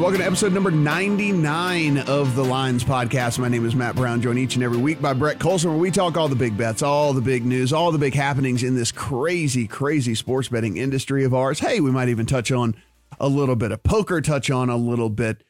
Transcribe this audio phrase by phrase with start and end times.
[0.00, 3.38] welcome to episode number 99 of the Lines Podcast.
[3.38, 5.90] My name is Matt Brown, joined each and every week by Brett Colson, where we
[5.90, 8.92] talk all the big bets, all the big news, all the big happenings in this
[8.92, 11.58] crazy, crazy sports betting industry of ours.
[11.58, 12.74] Hey, we might even touch on
[13.20, 15.44] a little bit of poker, touch on a little bit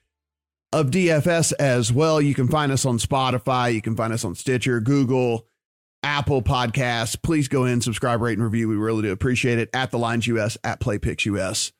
[0.72, 2.20] of DFS as well.
[2.20, 5.46] You can find us on Spotify, you can find us on Stitcher, Google,
[6.02, 7.16] Apple Podcasts.
[7.22, 8.68] Please go in, subscribe, rate, and review.
[8.68, 9.70] We really do appreciate it.
[9.72, 11.70] At the Lines US, at PlayPicks US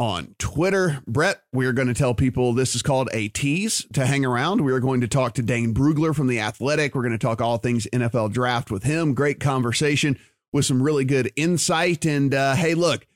[0.00, 1.02] on Twitter.
[1.06, 4.62] Brett, we are going to tell people this is called a tease to hang around.
[4.62, 6.94] We are going to talk to Dane Brugler from The Athletic.
[6.94, 9.12] We're going to talk all things NFL draft with him.
[9.12, 10.18] Great conversation
[10.54, 12.06] with some really good insight.
[12.06, 13.06] And uh, hey, look,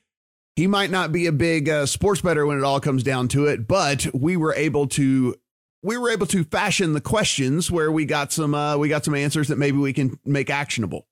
[0.55, 3.47] he might not be a big uh, sports better when it all comes down to
[3.47, 5.33] it, but we were able to
[5.81, 9.15] we were able to fashion the questions where we got some uh, we got some
[9.15, 11.07] answers that maybe we can make actionable.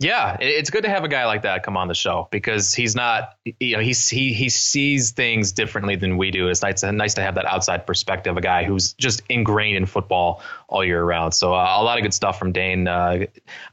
[0.00, 2.96] Yeah, it's good to have a guy like that come on the show because he's
[2.96, 6.48] not, you know, he's, he he sees things differently than we do.
[6.48, 10.42] It's nice, nice to have that outside perspective, a guy who's just ingrained in football
[10.68, 11.34] all year round.
[11.34, 12.88] So uh, a lot of good stuff from Dane.
[12.88, 13.26] Uh,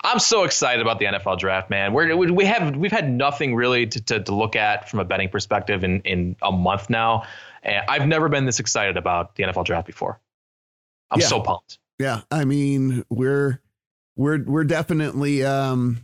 [0.03, 1.93] I'm so excited about the NFL draft, man.
[1.93, 5.29] We're, we have we've had nothing really to, to, to look at from a betting
[5.29, 7.23] perspective in in a month now,
[7.63, 10.19] and I've never been this excited about the NFL draft before.
[11.09, 11.27] I'm yeah.
[11.27, 11.79] so pumped.
[11.99, 13.61] Yeah, I mean we're
[14.17, 15.45] we're we're definitely.
[15.45, 16.01] Um,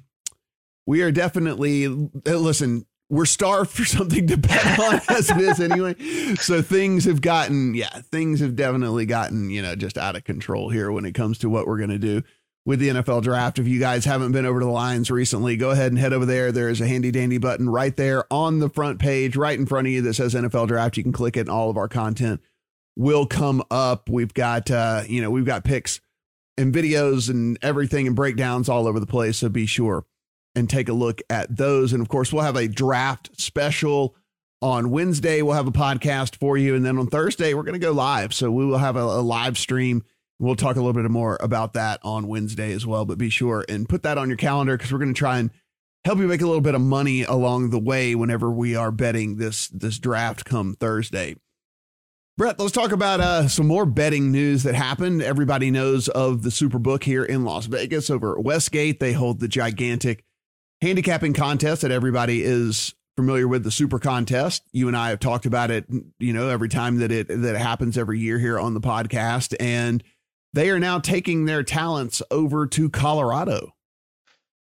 [0.86, 5.96] we are definitely listen we're starved for something to bet on as it is anyway
[6.36, 10.70] so things have gotten yeah things have definitely gotten you know just out of control
[10.70, 12.22] here when it comes to what we're going to do
[12.66, 13.60] with the NFL draft.
[13.60, 16.26] If you guys haven't been over to the lines recently, go ahead and head over
[16.26, 16.52] there.
[16.52, 19.94] There's a handy dandy button right there on the front page, right in front of
[19.94, 20.98] you that says NFL draft.
[20.98, 22.42] You can click it and all of our content
[22.96, 24.10] will come up.
[24.10, 26.00] We've got, uh, you know, we've got picks
[26.58, 29.38] and videos and everything and breakdowns all over the place.
[29.38, 30.06] So be sure
[30.56, 31.94] and take a look at those.
[31.94, 34.16] And of course, we'll have a draft special
[34.62, 35.42] on Wednesday.
[35.42, 36.76] We'll have a podcast for you.
[36.76, 38.34] And then on Thursday, we're going to go live.
[38.34, 40.04] So we will have a, a, live stream.
[40.40, 43.06] We'll talk a little bit more about that on Wednesday as well.
[43.06, 45.52] But be sure and put that on your calendar because we're going to try and
[46.06, 49.38] help you make a little bit of money along the way whenever we are betting
[49.38, 51.36] this this draft come Thursday.
[52.36, 55.22] Brett, let's talk about uh, some more betting news that happened.
[55.22, 59.00] Everybody knows of the Superbook here in Las Vegas over at Westgate.
[59.00, 60.24] They hold the gigantic
[60.84, 65.46] handicapping contest that everybody is familiar with the super contest you and i have talked
[65.46, 65.86] about it
[66.20, 69.56] you know every time that it that it happens every year here on the podcast
[69.62, 70.04] and
[70.52, 73.74] they are now taking their talents over to colorado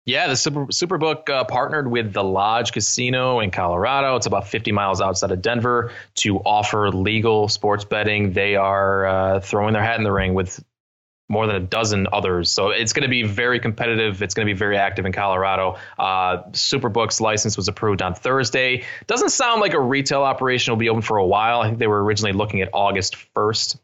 [0.06, 4.16] yeah, the Super Superbook uh, partnered with the Lodge Casino in Colorado.
[4.16, 8.32] It's about 50 miles outside of Denver to offer legal sports betting.
[8.32, 10.64] They are uh, throwing their hat in the ring with
[11.28, 12.50] more than a dozen others.
[12.50, 14.22] So it's going to be very competitive.
[14.22, 15.76] It's going to be very active in Colorado.
[15.98, 18.84] Uh, Superbook's license was approved on Thursday.
[19.06, 21.60] Doesn't sound like a retail operation will be open for a while.
[21.60, 23.78] I think they were originally looking at August 1st.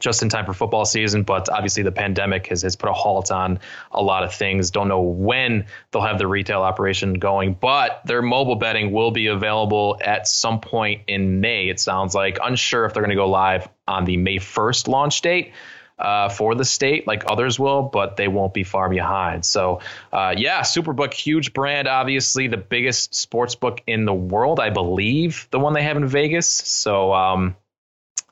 [0.00, 3.30] Just in time for football season, but obviously the pandemic has, has put a halt
[3.30, 3.60] on
[3.92, 4.72] a lot of things.
[4.72, 9.28] Don't know when they'll have the retail operation going, but their mobile betting will be
[9.28, 11.68] available at some point in May.
[11.68, 15.20] It sounds like unsure if they're going to go live on the May 1st launch
[15.20, 15.52] date
[16.02, 19.44] uh, for the state like others will, but they won't be far behind.
[19.44, 19.80] So,
[20.12, 25.48] uh, yeah, Superbook, huge brand, obviously the biggest sports book in the world, I believe,
[25.50, 26.48] the one they have in Vegas.
[26.48, 27.56] So, um,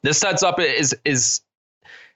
[0.02, 1.42] this sets up is is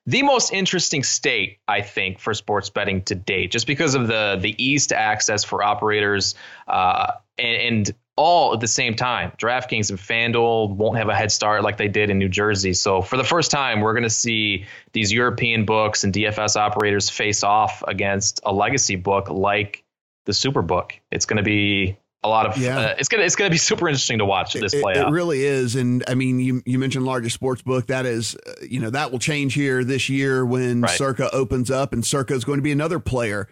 [0.07, 4.39] the most interesting state, I think, for sports betting to date, just because of the
[4.41, 6.35] the ease to access for operators
[6.67, 9.33] uh, and, and all at the same time.
[9.37, 12.73] DraftKings and FanDuel won't have a head start like they did in New Jersey.
[12.73, 14.65] So for the first time, we're going to see
[14.95, 19.85] these European books and DFS operators face off against a legacy book like
[20.25, 20.93] the Superbook.
[21.11, 22.79] It's going to be a lot of yeah.
[22.79, 25.09] Uh, it's gonna it's gonna be super interesting to watch this play it, out.
[25.09, 27.89] It really is, and I mean, you you mentioned largest sports book.
[27.89, 30.91] That is, uh, you know, that will change here this year when right.
[30.97, 33.49] Circa opens up, and Circa is going to be another player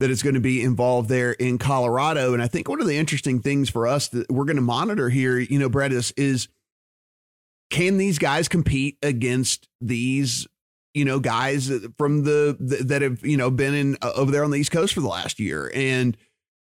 [0.00, 2.34] that is going to be involved there in Colorado.
[2.34, 5.08] And I think one of the interesting things for us that we're going to monitor
[5.08, 6.48] here, you know, Brett, is, is
[7.70, 10.46] can these guys compete against these,
[10.94, 12.56] you know, guys from the,
[12.86, 15.08] that have, you know, been in uh, over there on the East Coast for the
[15.08, 15.70] last year?
[15.74, 16.16] And,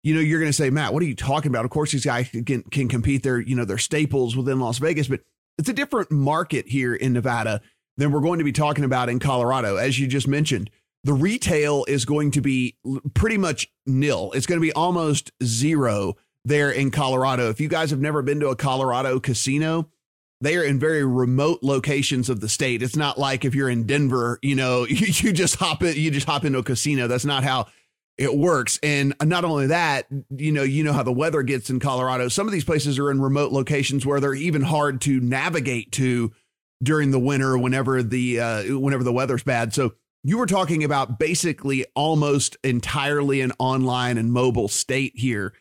[0.03, 1.65] you know, you're going to say, Matt, what are you talking about?
[1.65, 3.23] Of course, these guys can, can compete.
[3.23, 5.21] They're, you know, they're staples within Las Vegas, but
[5.59, 7.61] it's a different market here in Nevada
[7.97, 9.77] than we're going to be talking about in Colorado.
[9.77, 10.71] As you just mentioned,
[11.05, 12.77] the retail is going to be
[13.15, 14.33] pretty much nil.
[14.35, 16.15] It's going to be almost zero
[16.45, 17.49] there in Colorado.
[17.51, 19.89] If you guys have never been to a Colorado casino,
[20.41, 22.83] they are in very remote locations of the state.
[22.83, 26.11] It's not like if you're in Denver, you know, you, you just hop in, you
[26.11, 27.07] just hop into a casino.
[27.07, 27.67] That's not how
[28.19, 28.79] it works.
[28.83, 32.29] And not only that, you know, you know how the weather gets in Colorado.
[32.29, 36.33] Some of these places are in remote locations where they're even hard to navigate to
[36.83, 39.73] during the winter whenever the uh, whenever the weather's bad.
[39.73, 45.55] So you were talking about basically almost entirely an online and mobile state here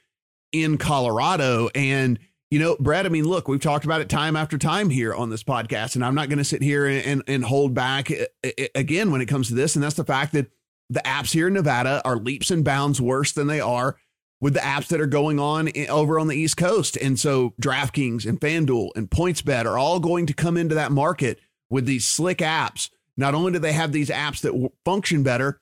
[0.52, 1.70] in Colorado.
[1.74, 2.20] And,
[2.52, 5.30] you know, Brad, I mean, look, we've talked about it time after time here on
[5.30, 8.26] this podcast, and I'm not going to sit here and, and, and hold back uh,
[8.44, 9.76] uh, again when it comes to this.
[9.76, 10.52] And that's the fact that
[10.90, 13.98] the apps here in Nevada are leaps and bounds worse than they are
[14.42, 16.98] with the apps that are going on over on the East Coast.
[16.98, 21.40] And so DraftKings and FanDuel and PointsBet are all going to come into that market
[21.70, 22.90] with these slick apps.
[23.20, 25.60] Not only do they have these apps that function better,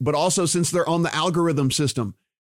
[0.00, 2.14] but also since they're on the algorithm system,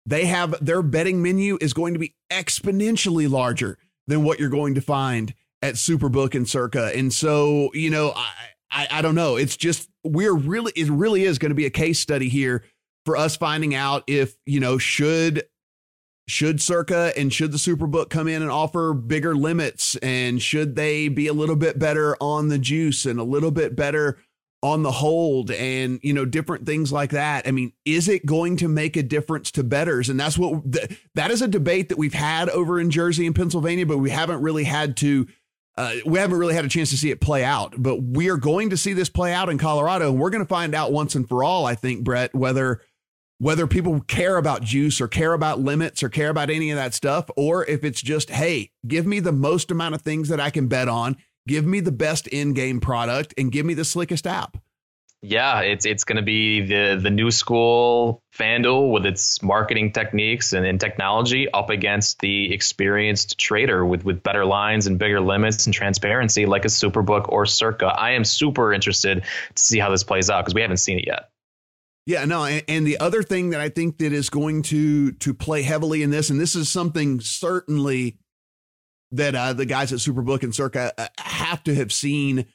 [0.04, 4.74] they have their betting menu is going to be exponentially larger than what you're going
[4.74, 6.90] to find at Superbook and Circa.
[6.96, 8.32] And so, you know, I,
[8.72, 9.36] I, I don't know.
[9.36, 12.64] It's just we're really it really is going to be a case study here
[13.06, 15.44] for us finding out if you know should
[16.26, 19.94] should Circa and should the Superbook come in and offer bigger limits?
[19.96, 23.76] And should they be a little bit better on the juice and a little bit
[23.76, 24.18] better
[24.62, 27.48] on the hold and, you know, different things like that?
[27.48, 30.08] I mean, is it going to make a difference to betters?
[30.08, 30.62] And that's what
[31.14, 34.42] that is a debate that we've had over in Jersey and Pennsylvania, but we haven't
[34.42, 35.26] really had to.
[35.76, 38.36] Uh, we haven't really had a chance to see it play out, but we are
[38.36, 41.14] going to see this play out in Colorado, and we're going to find out once
[41.14, 41.64] and for all.
[41.64, 42.82] I think, Brett, whether
[43.38, 46.92] whether people care about juice or care about limits or care about any of that
[46.92, 50.50] stuff, or if it's just, hey, give me the most amount of things that I
[50.50, 51.16] can bet on,
[51.46, 54.56] give me the best in-game product, and give me the slickest app.
[55.22, 60.54] Yeah, it's it's going to be the the new school FanDuel with its marketing techniques
[60.54, 65.66] and, and technology up against the experienced trader with with better lines and bigger limits
[65.66, 67.86] and transparency like a Superbook or Circa.
[67.86, 69.22] I am super interested
[69.54, 71.28] to see how this plays out because we haven't seen it yet.
[72.06, 75.34] Yeah, no, and, and, the other thing that I think that is going to to
[75.34, 78.16] play heavily in this, and this is something certainly
[79.12, 82.46] that uh, the guys at Superbook and Circa uh, have to have seen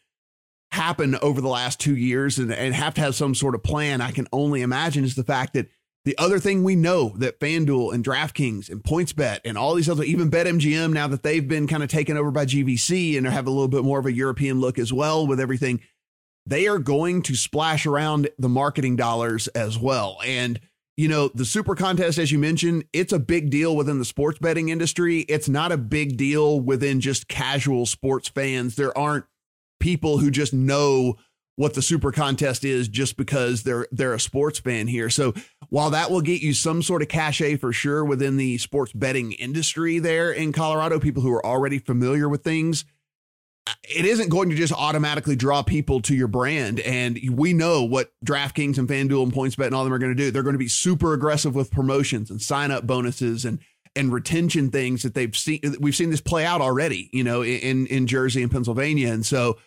[0.71, 4.01] happen over the last two years, and, and have to have some sort of plan.
[4.01, 5.69] I can only imagine is the fact that
[6.03, 10.03] the other thing we know that FanDuel and DraftKings and PointsBet and all these other,
[10.03, 13.51] even BetMGM, now that they've been kind of taken over by GVC and have a
[13.51, 15.81] little bit more of a European look as well with everything
[16.45, 20.19] they are going to splash around the marketing dollars as well.
[20.23, 20.59] And,
[20.97, 24.39] you know, the super contest, as you mentioned, it's a big deal within the sports
[24.39, 25.21] betting industry.
[25.21, 28.75] It's not a big deal within just casual sports fans.
[28.75, 29.25] There aren't
[29.79, 31.17] people who just know
[31.57, 35.09] what the super contest is just because they're they're a sports fan here.
[35.09, 35.33] So
[35.69, 39.33] while that will get you some sort of cachet for sure within the sports betting
[39.33, 42.85] industry there in Colorado, people who are already familiar with things,
[43.83, 46.79] it isn't going to just automatically draw people to your brand.
[46.81, 50.23] And we know what DraftKings and FanDuel and PointsBet and all them are going to
[50.23, 50.29] do.
[50.31, 53.59] They're going to be super aggressive with promotions and sign up bonuses and
[53.97, 55.61] and retention things that they've seen.
[55.79, 59.11] We've seen this play out already, you know, in in Jersey and Pennsylvania.
[59.11, 59.57] And so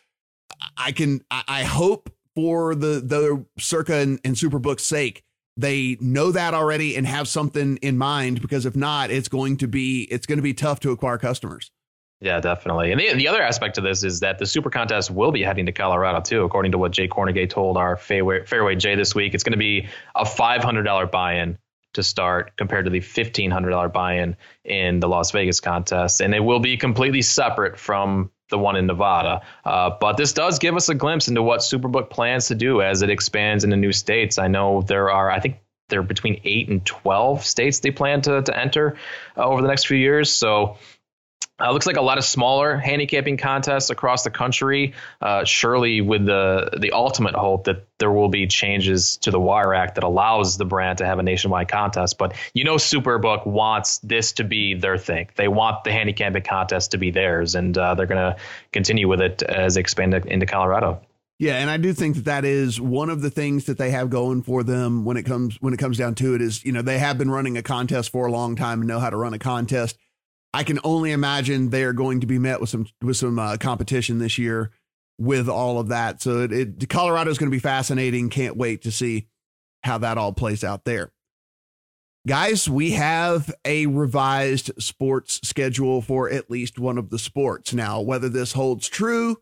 [0.77, 5.25] I can I hope for the the Circa and, and Superbook's sake
[5.59, 9.67] they know that already and have something in mind because if not it's going to
[9.67, 11.73] be it's going to be tough to acquire customers
[12.21, 12.91] yeah, definitely.
[12.91, 15.67] And the, the other aspect of this is that the Super Contest will be heading
[15.67, 19.35] to Colorado too, according to what Jay Kornegay told our Fairway, Fairway Jay this week.
[19.35, 21.59] It's going to be a $500 buy-in
[21.95, 26.61] to start compared to the $1,500 buy-in in the Las Vegas contest, and it will
[26.61, 29.43] be completely separate from the one in Nevada.
[29.65, 33.03] Uh, but this does give us a glimpse into what Superbook plans to do as
[33.03, 34.39] it expands into new states.
[34.39, 38.23] I know there are, I think there are between eight and 12 states they plan
[38.23, 38.97] to, to enter
[39.37, 40.31] uh, over the next few years.
[40.31, 40.79] So
[41.61, 44.95] uh, looks like a lot of smaller handicapping contests across the country.
[45.21, 49.75] Uh, surely, with the the ultimate hope that there will be changes to the Wire
[49.75, 52.17] Act that allows the brand to have a nationwide contest.
[52.17, 55.31] But you know, Superbook wants this to be their thing.
[55.35, 58.41] They want the handicapping contest to be theirs, and uh, they're going to
[58.73, 61.01] continue with it as they expand into Colorado.
[61.41, 64.11] Yeah, and I do think that that is one of the things that they have
[64.11, 66.43] going for them when it comes when it comes down to it.
[66.43, 69.01] Is you know they have been running a contest for a long time and know
[69.01, 69.97] how to run a contest
[70.55, 73.57] I can only imagine they are going to be met with some with some uh,
[73.59, 74.71] competition this year
[75.19, 76.23] with all of that.
[76.23, 78.31] So it, it Colorado is going to be fascinating.
[78.31, 79.27] Can't wait to see
[79.83, 81.13] how that all plays out there.
[82.27, 87.73] Guys, we have a revised sports schedule for at least one of the sports.
[87.73, 89.37] Now, whether this holds true,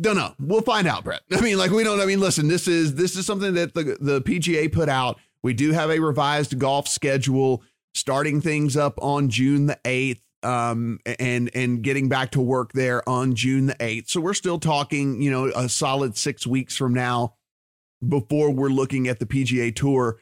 [0.00, 0.34] don't know.
[0.38, 1.22] We'll find out, Brett.
[1.32, 3.96] I mean, like we don't I mean, listen, this is this is something that the
[4.00, 5.18] the PGA put out.
[5.42, 7.62] We do have a revised golf schedule
[7.94, 13.08] starting things up on June the 8th um, and and getting back to work there
[13.08, 14.08] on June the 8th.
[14.08, 17.34] So we're still talking, you know, a solid 6 weeks from now
[18.06, 20.18] before we're looking at the PGA Tour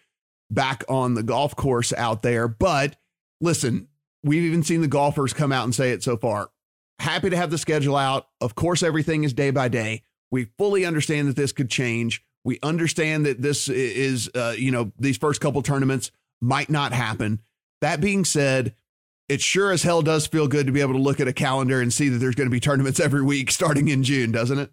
[0.50, 2.48] back on the golf course out there.
[2.48, 2.96] But
[3.40, 3.88] listen,
[4.22, 6.50] we've even seen the golfers come out and say it so far.
[6.98, 8.28] happy to have the schedule out.
[8.40, 10.02] Of course, everything is day by day.
[10.30, 12.22] We fully understand that this could change.
[12.44, 16.10] We understand that this is, uh, you know, these first couple tournaments
[16.40, 17.40] might not happen.
[17.80, 18.74] That being said,
[19.28, 21.80] it sure as hell does feel good to be able to look at a calendar
[21.80, 24.70] and see that there's going to be tournaments every week starting in June, doesn't it?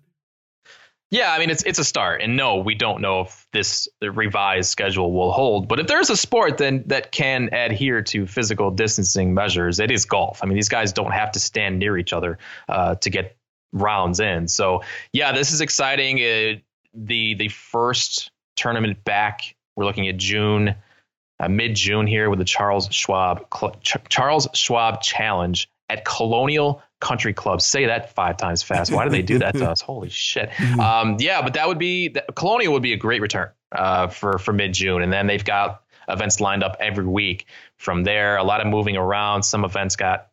[1.10, 4.70] Yeah, I mean it's it's a start, and no, we don't know if this revised
[4.70, 5.70] schedule will hold.
[5.70, 10.04] But if there's a sport then that can adhere to physical distancing measures, it is
[10.04, 10.44] golf.
[10.44, 13.38] I mean, these guys don't have to stand near each other uh, to get
[13.72, 14.50] rounds in.
[14.50, 14.84] So
[15.14, 16.18] yeah, this is exciting.
[16.18, 20.76] It, the the first tournament back, we're looking at June,
[21.39, 23.48] uh, mid June here with the Charles Schwab
[24.10, 27.62] Charles Schwab Challenge at Colonial country Club.
[27.62, 28.91] Say that five times fast.
[28.91, 29.82] Why do they do that to us?
[29.88, 30.50] Holy shit.
[30.50, 30.79] Mm-hmm.
[30.79, 34.53] Um, yeah, but that would be Colonial would be a great return uh, for for
[34.53, 37.46] mid June, and then they've got events lined up every week
[37.77, 38.38] from there.
[38.38, 39.44] A lot of moving around.
[39.44, 40.29] Some events got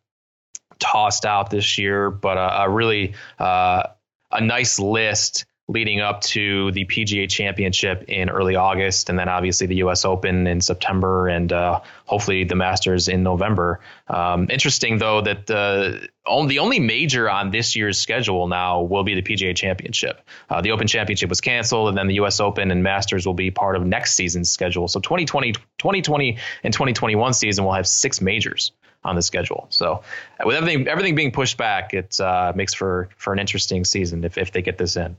[0.79, 3.83] tossed out this year, but uh, a really uh,
[4.31, 9.65] a nice list leading up to the PGA Championship in early August, and then obviously
[9.65, 10.05] the U.S.
[10.05, 13.79] Open in September, and uh, hopefully the Masters in November.
[14.07, 19.03] Um, interesting though that the only, the only major on this year's schedule now will
[19.03, 20.21] be the PGA Championship.
[20.49, 22.39] Uh, the Open Championship was canceled, and then the U.S.
[22.39, 24.87] Open and Masters will be part of next season's schedule.
[24.87, 28.71] So 2020, 2020 and 2021 season will have six majors
[29.03, 29.65] on the schedule.
[29.69, 30.03] So
[30.43, 34.37] with everything everything being pushed back, it uh, makes for for an interesting season if
[34.37, 35.15] if they get this in.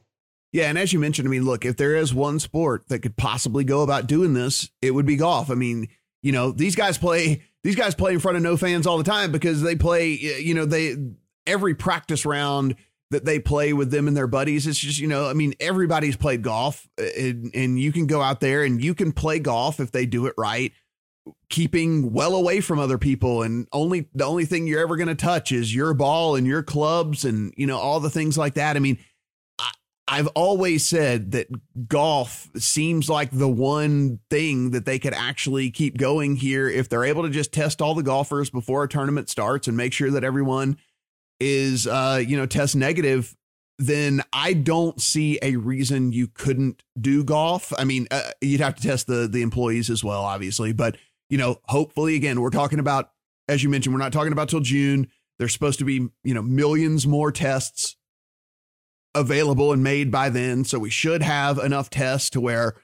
[0.56, 3.18] Yeah, and as you mentioned, I mean, look, if there is one sport that could
[3.18, 5.50] possibly go about doing this, it would be golf.
[5.50, 5.88] I mean,
[6.22, 9.04] you know, these guys play these guys play in front of no fans all the
[9.04, 10.96] time because they play, you know, they
[11.46, 12.75] every practice round
[13.10, 14.66] that they play with them and their buddies.
[14.66, 18.22] It's just, you know, I mean, everybody's played golf uh, and, and you can go
[18.22, 20.72] out there and you can play golf if they do it right,
[21.50, 23.42] keeping well away from other people.
[23.42, 26.62] And only the only thing you're ever going to touch is your ball and your
[26.62, 28.76] clubs and, you know, all the things like that.
[28.76, 28.96] I mean,
[30.08, 31.48] I've always said that
[31.88, 37.04] golf seems like the one thing that they could actually keep going here if they're
[37.04, 40.22] able to just test all the golfers before a tournament starts and make sure that
[40.22, 40.76] everyone
[41.38, 43.36] is uh you know test negative
[43.78, 47.72] then I don't see a reason you couldn't do golf.
[47.78, 50.96] I mean, uh, you'd have to test the the employees as well obviously, but
[51.28, 53.10] you know, hopefully again, we're talking about
[53.48, 55.08] as you mentioned, we're not talking about till June.
[55.38, 57.96] There's supposed to be, you know, millions more tests
[59.16, 60.64] available and made by then.
[60.64, 62.75] So we should have enough tests to where,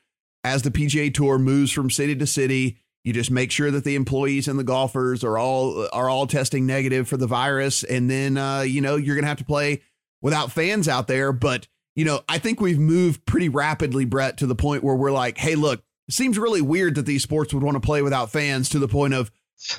[0.43, 3.95] as the PGA Tour moves from city to city, you just make sure that the
[3.95, 8.37] employees and the golfers are all are all testing negative for the virus, and then
[8.37, 9.83] uh, you know you're gonna have to play
[10.21, 11.33] without fans out there.
[11.33, 15.13] But you know, I think we've moved pretty rapidly, Brett, to the point where we're
[15.13, 18.31] like, hey, look, it seems really weird that these sports would want to play without
[18.31, 19.31] fans to the point of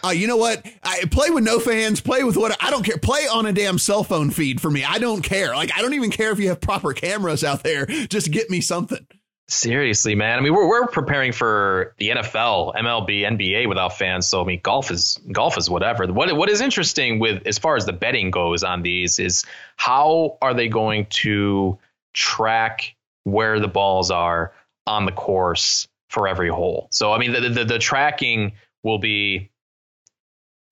[0.03, 0.65] uh, you know what?
[0.83, 2.01] I play with no fans.
[2.01, 2.97] Play with what I don't care.
[2.97, 4.83] Play on a damn cell phone feed for me.
[4.83, 5.55] I don't care.
[5.55, 7.85] Like I don't even care if you have proper cameras out there.
[7.85, 9.05] Just get me something.
[9.49, 10.39] Seriously, man.
[10.39, 14.27] I mean, we're we're preparing for the NFL, MLB, NBA without fans.
[14.27, 16.07] So I mean, golf is golf is whatever.
[16.07, 19.43] What what is interesting with as far as the betting goes on these is
[19.75, 21.77] how are they going to
[22.13, 24.53] track where the balls are
[24.87, 26.87] on the course for every hole?
[26.91, 29.49] So I mean, the the, the tracking will be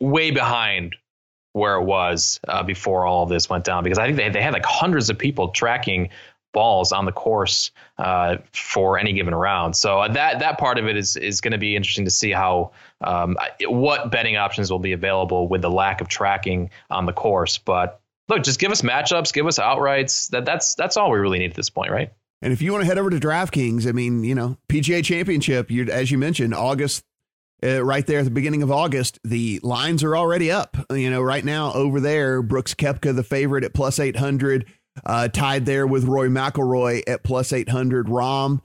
[0.02, 0.96] way behind
[1.54, 4.42] where it was uh, before all of this went down because I think they, they
[4.42, 6.10] had like hundreds of people tracking
[6.54, 9.76] balls on the course uh, for any given round.
[9.76, 12.32] So uh, that that part of it is is going to be interesting to see
[12.32, 17.14] how um, what betting options will be available with the lack of tracking on the
[17.14, 17.58] course.
[17.58, 20.30] But look, just give us matchups, give us outrights.
[20.30, 22.12] That that's that's all we really need at this point, right?
[22.42, 25.70] And if you want to head over to DraftKings, I mean, you know, PGA Championship,
[25.70, 27.04] you as you mentioned, August
[27.64, 30.78] uh, right there at the beginning of August, the lines are already up.
[30.92, 34.66] You know, right now over there, Brooks Koepka, the favorite at plus 800,
[35.06, 38.08] uh, tied there with Rory McIlroy at plus 800.
[38.08, 38.62] Rahm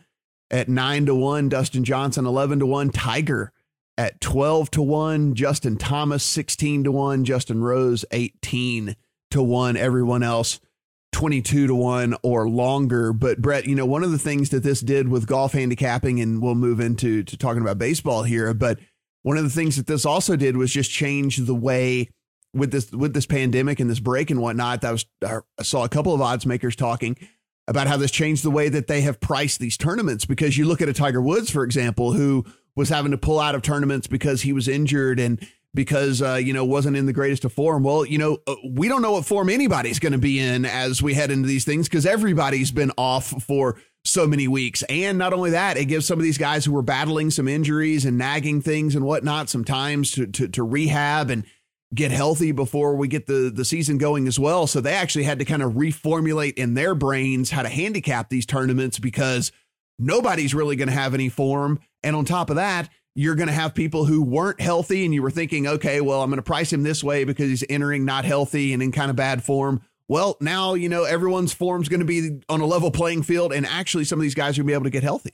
[0.50, 3.52] at 9 to 1, Dustin Johnson 11 to 1, Tiger
[3.98, 8.96] at 12 to 1, Justin Thomas 16 to 1, Justin Rose 18
[9.30, 10.60] to 1, everyone else
[11.12, 13.12] 22 to 1 or longer.
[13.12, 16.42] But Brett, you know, one of the things that this did with golf handicapping, and
[16.42, 18.78] we'll move into to talking about baseball here, but
[19.22, 22.10] one of the things that this also did was just change the way
[22.54, 24.82] with this with this pandemic and this break and whatnot.
[24.82, 27.16] That was I saw a couple of odds makers talking
[27.68, 30.80] about how this changed the way that they have priced these tournaments because you look
[30.80, 32.44] at a Tiger Woods, for example, who
[32.76, 35.44] was having to pull out of tournaments because he was injured and
[35.76, 37.84] because uh, you know wasn't in the greatest of form.
[37.84, 41.00] Well, you know uh, we don't know what form anybody's going to be in as
[41.00, 44.82] we head into these things because everybody's been off for so many weeks.
[44.88, 48.04] And not only that, it gives some of these guys who were battling some injuries
[48.04, 51.44] and nagging things and whatnot some times to to, to rehab and
[51.94, 54.66] get healthy before we get the the season going as well.
[54.66, 58.46] So they actually had to kind of reformulate in their brains how to handicap these
[58.46, 59.52] tournaments because
[59.98, 61.78] nobody's really going to have any form.
[62.02, 65.22] And on top of that, you're going to have people who weren't healthy and you
[65.22, 68.26] were thinking, okay, well, I'm going to price him this way because he's entering not
[68.26, 69.80] healthy and in kind of bad form.
[70.06, 73.64] Well, now, you know, everyone's form's going to be on a level playing field and
[73.64, 75.32] actually some of these guys are going to be able to get healthy.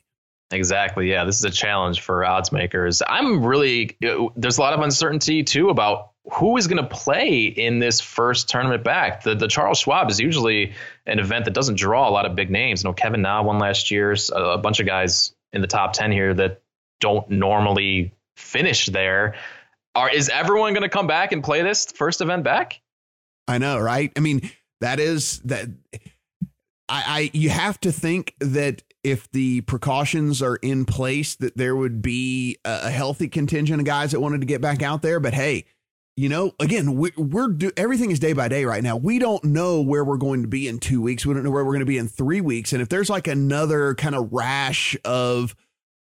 [0.53, 1.11] Exactly.
[1.11, 3.03] Yeah, this is a challenge for odds makers.
[3.07, 3.97] I'm really
[4.37, 8.49] there's a lot of uncertainty too about who is going to play in this first
[8.49, 9.25] tournament back.
[9.25, 10.75] The the Charles Schwab is usually
[11.07, 12.85] an event that doesn't draw a lot of big names.
[12.85, 14.15] You know, Kevin Na won last year.
[14.35, 16.62] A bunch of guys in the top ten here that
[17.03, 19.35] don't normally finish there.
[19.95, 22.81] Are is everyone going to come back and play this first event back?
[23.47, 24.11] I know, right?
[24.17, 25.69] I mean, that is that.
[26.89, 31.75] I, I you have to think that if the precautions are in place, that there
[31.75, 35.19] would be a, healthy contingent of guys that wanted to get back out there.
[35.19, 35.65] But hey,
[36.17, 38.97] you know, again, we, we're do, everything is day by day right now.
[38.97, 41.27] We don't know where we're going to be in two weeks.
[41.27, 42.73] We don't know where we're going to be in three weeks.
[42.73, 45.57] And if there's like another kind of rash of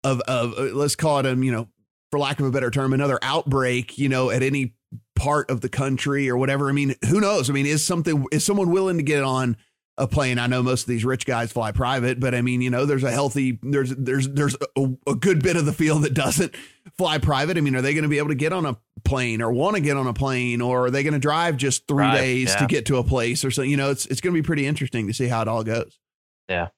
[0.06, 1.68] of of uh, let's call it a you know,
[2.10, 4.75] for lack of a better term, another outbreak, you know, at any
[5.14, 6.68] part of the country or whatever.
[6.68, 7.50] I mean, who knows?
[7.50, 9.56] I mean, is something is someone willing to get on
[9.98, 10.38] a plane.
[10.38, 13.02] I know most of these rich guys fly private, but I mean, you know, there's
[13.02, 16.54] a healthy, there's there's there's a, a good bit of the field that doesn't
[16.96, 17.56] fly private.
[17.56, 19.76] I mean, are they going to be able to get on a plane or want
[19.76, 22.50] to get on a plane, or are they going to drive just three right, days
[22.50, 22.56] yeah.
[22.58, 23.70] to get to a place or something?
[23.70, 25.98] You know, it's it's going to be pretty interesting to see how it all goes.
[26.48, 26.68] Yeah.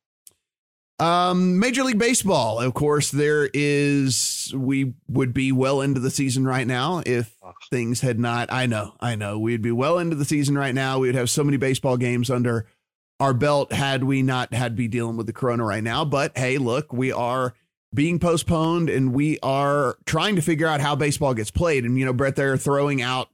[1.00, 4.52] Um, Major League Baseball, of course, there is.
[4.55, 7.35] We would be well into the season right now if
[7.71, 8.52] things had not.
[8.52, 10.99] I know, I know, we'd be well into the season right now.
[10.99, 12.67] We would have so many baseball games under
[13.21, 16.05] our belt had we not had be dealing with the corona right now.
[16.05, 17.55] But hey, look, we are
[17.95, 21.85] being postponed and we are trying to figure out how baseball gets played.
[21.85, 23.29] And, you know, Brett, they're throwing out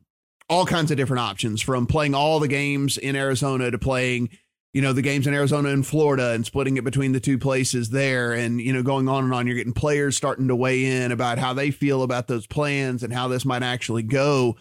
[0.48, 4.30] all kinds of different options from playing all the games in Arizona to playing,
[4.74, 7.90] you know, the games in Arizona and Florida and splitting it between the two places
[7.90, 9.46] there and, you know, going on and on.
[9.46, 13.12] You're getting players starting to weigh in about how they feel about those plans and
[13.12, 14.56] how this might actually go.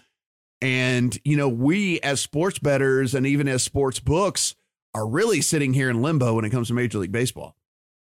[0.62, 4.56] And, you know, we as sports betters and even as sports books,
[4.94, 7.56] are really sitting here in limbo when it comes to Major League Baseball.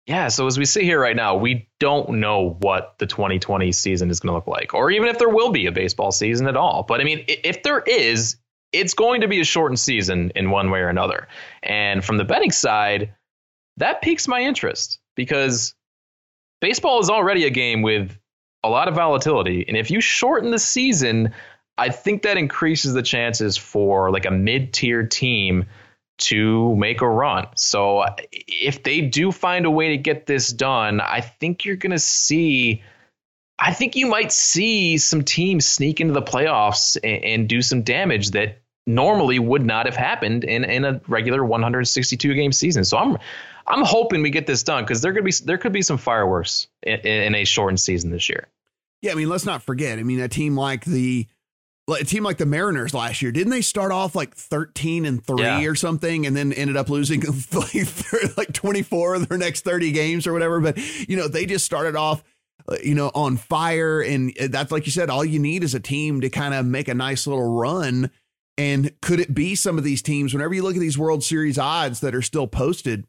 [0.06, 4.10] Yeah, so as we sit here right now, we don't know what the 2020 season
[4.10, 6.56] is going to look like, or even if there will be a baseball season at
[6.56, 6.84] all.
[6.84, 8.38] But I mean, if there is,
[8.72, 11.28] it's going to be a shortened season in one way or another.
[11.64, 13.14] And from the betting side,
[13.78, 15.76] that piques my interest because
[16.62, 18.18] baseball is already a game with
[18.64, 19.66] a lot of volatility.
[19.68, 21.34] And if you shorten the season,
[21.78, 25.66] I think that increases the chances for like a mid tier team
[26.18, 27.48] to make a run.
[27.56, 31.92] So if they do find a way to get this done, I think you're going
[31.92, 32.84] to see.
[33.60, 37.82] I think you might see some teams sneak into the playoffs and, and, do some
[37.82, 42.86] damage that normally would not have happened in, in a regular 162 game season.
[42.86, 43.18] So I'm
[43.66, 46.68] I'm hoping we get this done because there could be there could be some fireworks
[46.84, 48.48] in, in a shortened season this year.
[49.02, 50.00] Yeah, I mean, let's not forget.
[50.00, 51.28] I mean, a team like the
[51.90, 55.42] a team like the Mariners last year, didn't they start off like 13 and 3
[55.42, 55.64] yeah.
[55.64, 57.22] or something and then ended up losing
[58.38, 60.60] like 24 of their next 30 games or whatever?
[60.60, 62.24] But, you know, they just started off,
[62.84, 64.02] you know, on fire.
[64.02, 66.66] And uh, that's like you said, all you need is a team to kind of
[66.66, 68.12] make a nice little run.
[68.58, 71.60] And could it be some of these teams, whenever you look at these World Series
[71.60, 73.06] odds that are still posted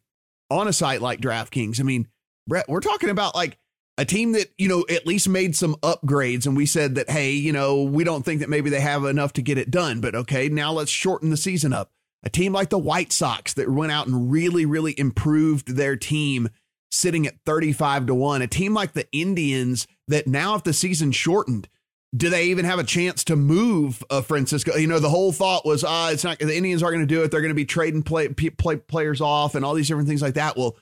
[0.51, 1.81] on a site like DraftKings?
[1.81, 2.09] I mean,
[2.47, 3.57] Brett, we're talking about like
[3.97, 6.47] a team that, you know, at least made some upgrades.
[6.47, 9.33] And we said that, hey, you know, we don't think that maybe they have enough
[9.35, 10.01] to get it done.
[10.01, 11.91] But okay, now let's shorten the season up.
[12.23, 16.49] A team like the White Sox that went out and really, really improved their team
[16.91, 18.43] sitting at 35 to 1.
[18.43, 21.69] A team like the Indians that now, if the season shortened,
[22.17, 24.77] do they even have a chance to move uh, Francisco?
[24.77, 27.15] You know, the whole thought was, ah, uh, it's not the Indians aren't going to
[27.15, 27.31] do it.
[27.31, 30.35] They're going to be trading play, play, players off and all these different things like
[30.35, 30.57] that.
[30.57, 30.77] Well,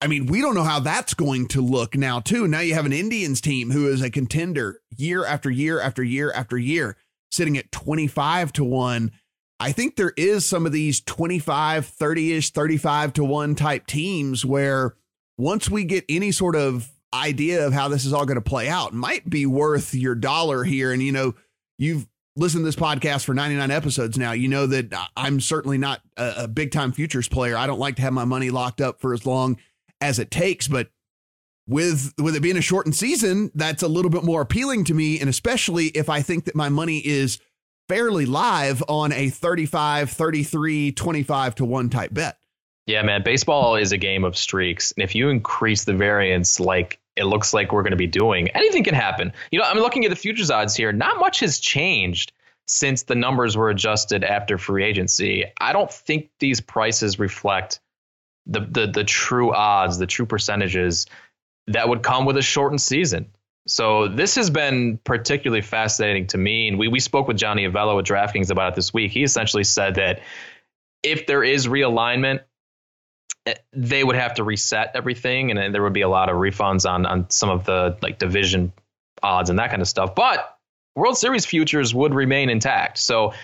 [0.00, 2.48] I mean, we don't know how that's going to look now, too.
[2.48, 6.32] Now you have an Indians team who is a contender year after year after year
[6.32, 6.96] after year,
[7.30, 9.12] sitting at 25 to 1.
[9.60, 14.44] I think there is some of these 25, 30 ish, 35 to 1 type teams
[14.44, 14.96] where
[15.38, 18.68] once we get any sort of idea of how this is all going to play
[18.68, 20.92] out, might be worth your dollar here.
[20.92, 21.34] And, you know,
[21.78, 24.32] you've listened to this podcast for 99 episodes now.
[24.32, 27.56] You know that I'm certainly not a, a big time futures player.
[27.56, 29.58] I don't like to have my money locked up for as long
[30.00, 30.68] as it takes.
[30.68, 30.88] But
[31.66, 35.20] with with it being a shortened season, that's a little bit more appealing to me.
[35.20, 37.38] And especially if I think that my money is
[37.88, 42.38] fairly live on a 35, 33, 25 to 1 type bet.
[42.86, 43.22] Yeah, man.
[43.24, 44.92] Baseball is a game of streaks.
[44.92, 48.48] And if you increase the variance like it looks like we're going to be doing,
[48.48, 49.32] anything can happen.
[49.50, 50.92] You know, I'm looking at the futures odds here.
[50.92, 52.32] Not much has changed
[52.66, 55.44] since the numbers were adjusted after free agency.
[55.60, 57.80] I don't think these prices reflect
[58.46, 61.06] the the the true odds, the true percentages
[61.68, 63.30] that would come with a shortened season.
[63.66, 66.68] So this has been particularly fascinating to me.
[66.68, 69.10] And we, we spoke with Johnny Avello at DraftKings about it this week.
[69.10, 70.20] He essentially said that
[71.02, 72.40] if there is realignment,
[73.72, 77.04] they would have to reset everything and there would be a lot of refunds on
[77.06, 78.72] on some of the like division
[79.22, 80.14] odds and that kind of stuff.
[80.14, 80.58] But
[80.94, 82.98] World Series futures would remain intact.
[82.98, 83.34] So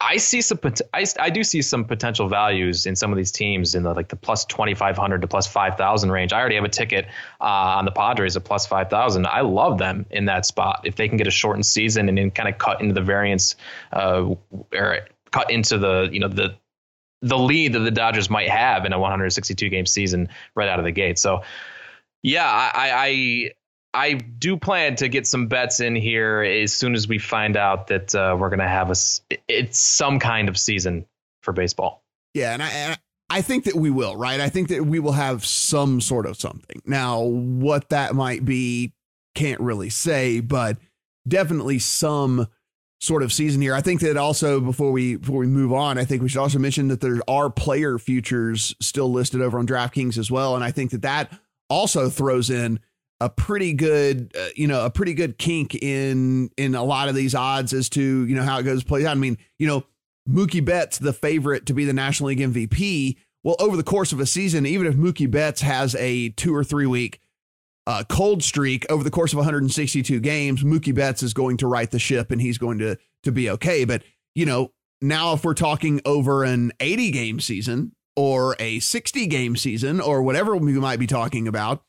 [0.00, 0.58] I see some.
[0.92, 4.08] I, I do see some potential values in some of these teams in the like
[4.08, 6.32] the plus twenty five hundred to plus five thousand range.
[6.32, 7.06] I already have a ticket
[7.40, 7.44] uh,
[7.78, 9.26] on the Padres at plus five thousand.
[9.26, 12.30] I love them in that spot if they can get a shortened season and then
[12.30, 13.56] kind of cut into the variance
[13.92, 14.34] uh,
[14.72, 14.98] or
[15.30, 16.54] cut into the you know the
[17.24, 20.84] the lead that the Dodgers might have in a 162 game season right out of
[20.84, 21.18] the gate.
[21.18, 21.42] So
[22.22, 23.50] yeah, I,
[23.94, 27.56] I I do plan to get some bets in here as soon as we find
[27.56, 28.94] out that uh, we're going to have a
[29.48, 31.06] it's some kind of season
[31.42, 32.02] for baseball.
[32.34, 32.98] Yeah, and I, and
[33.30, 34.40] I think that we will, right?
[34.40, 36.82] I think that we will have some sort of something.
[36.84, 38.92] Now, what that might be,
[39.34, 40.76] can't really say, but
[41.26, 42.48] definitely some
[43.00, 43.74] sort of season here.
[43.74, 46.58] I think that also before we before we move on, I think we should also
[46.58, 50.70] mention that there are player futures still listed over on DraftKings as well, and I
[50.70, 52.80] think that that also throws in
[53.20, 57.14] a pretty good, uh, you know, a pretty good kink in in a lot of
[57.14, 59.12] these odds as to you know how it goes plays out.
[59.12, 59.84] I mean, you know,
[60.28, 63.16] Mookie Betts the favorite to be the National League MVP.
[63.42, 66.64] Well, over the course of a season, even if Mookie Betts has a two or
[66.64, 67.20] three week
[67.86, 71.90] uh, cold streak over the course of 162 games, Mookie Betts is going to right
[71.90, 73.84] the ship and he's going to to be okay.
[73.84, 74.02] But
[74.34, 79.56] you know, now if we're talking over an 80 game season or a 60 game
[79.56, 81.82] season or whatever we might be talking about,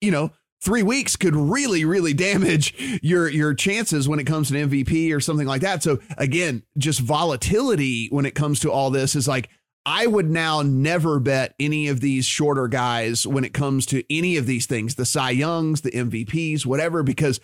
[0.00, 0.30] you know,
[0.62, 5.14] three weeks could really, really damage your your chances when it comes to an MVP
[5.14, 5.82] or something like that.
[5.82, 9.50] So again, just volatility when it comes to all this is like
[9.86, 14.36] I would now never bet any of these shorter guys when it comes to any
[14.36, 17.38] of these things, the Cy Youngs, the MVPs, whatever, because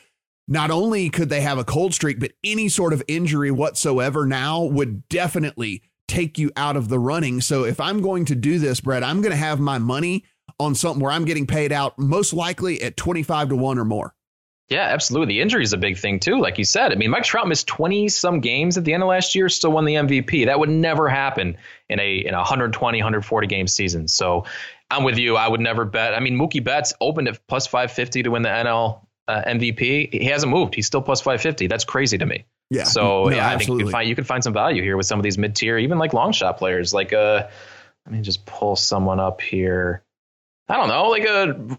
[0.49, 4.63] not only could they have a cold streak, but any sort of injury whatsoever now
[4.63, 7.41] would definitely take you out of the running.
[7.41, 10.25] So if I'm going to do this, Brett, I'm going to have my money
[10.59, 14.15] on something where I'm getting paid out most likely at 25 to 1 or more.
[14.71, 15.35] Yeah, absolutely.
[15.35, 16.39] The injury is a big thing too.
[16.39, 19.09] Like you said, I mean, Mike Trout missed 20 some games at the end of
[19.09, 20.47] last year, still won the MVP.
[20.47, 21.57] That would never happen
[21.89, 24.07] in a in a 120, 140 game season.
[24.07, 24.45] So
[24.89, 25.37] I'm with you.
[25.37, 26.15] I would never bet.
[26.15, 30.15] I mean, Mookie Betts opened at plus 550 to win the NL uh, MVP.
[30.15, 30.77] He hasn't moved.
[30.77, 31.67] He's still plus 550.
[31.67, 32.45] That's crazy to me.
[32.71, 32.85] Yeah.
[32.85, 35.07] So no, yeah, I think you can find you can find some value here with
[35.07, 36.95] some of these mid tier, even like long shot players.
[36.95, 37.49] Like uh,
[38.07, 40.05] let me just pull someone up here.
[40.69, 41.79] I don't know, like a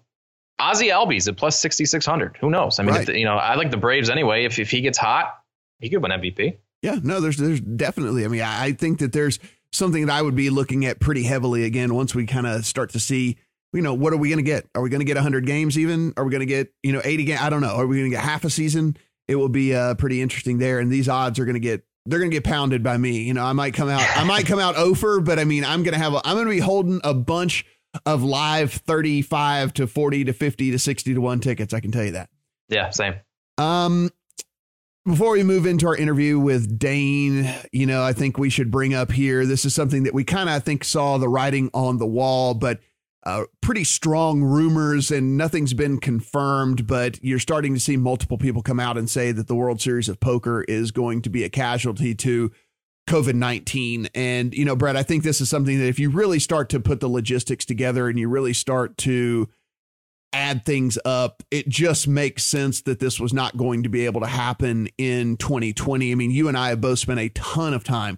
[0.61, 2.37] Ozzie Albies at plus 6,600.
[2.39, 2.79] Who knows?
[2.79, 3.05] I mean, right.
[3.05, 4.45] the, you know, I like the Braves anyway.
[4.45, 5.33] If, if he gets hot,
[5.79, 6.57] he could win MVP.
[6.81, 9.39] Yeah, no, there's, there's definitely, I mean, I think that there's
[9.71, 12.91] something that I would be looking at pretty heavily again once we kind of start
[12.91, 13.37] to see,
[13.73, 14.67] you know, what are we going to get?
[14.75, 16.13] Are we going to get 100 games even?
[16.17, 17.41] Are we going to get, you know, 80 games?
[17.41, 17.75] I don't know.
[17.75, 18.97] Are we going to get half a season?
[19.27, 20.79] It will be uh, pretty interesting there.
[20.79, 23.21] And these odds are going to get they're going to get pounded by me.
[23.21, 25.83] You know, I might come out, I might come out over, but I mean, I'm
[25.83, 27.65] going to have, a, I'm going to be holding a bunch
[28.05, 31.73] of live 35 to 40 to 50 to 60 to 1 tickets.
[31.73, 32.29] I can tell you that.
[32.69, 33.15] Yeah, same.
[33.57, 34.09] Um,
[35.05, 38.93] before we move into our interview with Dane, you know, I think we should bring
[38.93, 39.45] up here.
[39.45, 42.53] This is something that we kind of, I think, saw the writing on the wall,
[42.53, 42.79] but
[43.23, 46.87] uh, pretty strong rumors and nothing's been confirmed.
[46.87, 50.07] But you're starting to see multiple people come out and say that the World Series
[50.07, 52.51] of Poker is going to be a casualty to
[53.11, 54.07] COVID 19.
[54.15, 56.79] And, you know, Brad, I think this is something that if you really start to
[56.79, 59.49] put the logistics together and you really start to
[60.31, 64.21] add things up, it just makes sense that this was not going to be able
[64.21, 66.09] to happen in 2020.
[66.09, 68.17] I mean, you and I have both spent a ton of time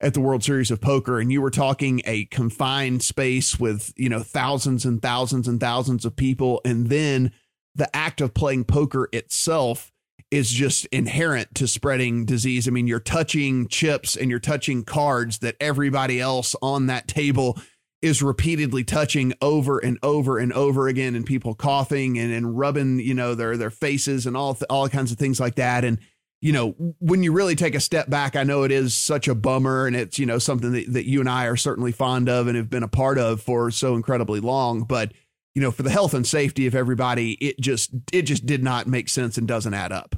[0.00, 4.08] at the World Series of Poker, and you were talking a confined space with, you
[4.08, 6.60] know, thousands and thousands and thousands of people.
[6.64, 7.30] And then
[7.76, 9.91] the act of playing poker itself
[10.32, 12.66] is just inherent to spreading disease.
[12.66, 17.58] I mean, you're touching chips and you're touching cards that everybody else on that table
[18.00, 22.98] is repeatedly touching over and over and over again, and people coughing and, and rubbing,
[22.98, 25.84] you know, their their faces and all all kinds of things like that.
[25.84, 25.98] And
[26.40, 29.34] you know, when you really take a step back, I know it is such a
[29.34, 32.48] bummer, and it's you know something that, that you and I are certainly fond of
[32.48, 34.84] and have been a part of for so incredibly long.
[34.84, 35.12] But
[35.54, 38.86] you know, for the health and safety of everybody, it just it just did not
[38.86, 40.16] make sense and doesn't add up.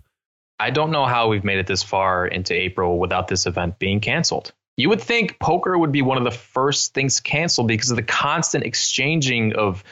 [0.61, 4.01] I don't know how we've made it this far into April without this event being
[4.01, 4.53] canceled.
[4.77, 8.03] You would think poker would be one of the first things canceled because of the
[8.03, 9.85] constant exchanging of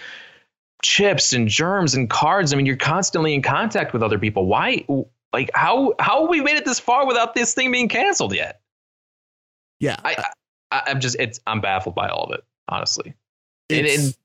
[0.83, 2.53] chips and germs and cards.
[2.53, 4.47] I mean, you're constantly in contact with other people.
[4.47, 4.85] Why
[5.33, 8.61] Like how how have we made it this far without this thing being canceled yet?
[9.81, 10.25] Yeah, I,
[10.71, 13.15] I I'm just it's I'm baffled by all of it, honestly.
[13.69, 14.19] It's,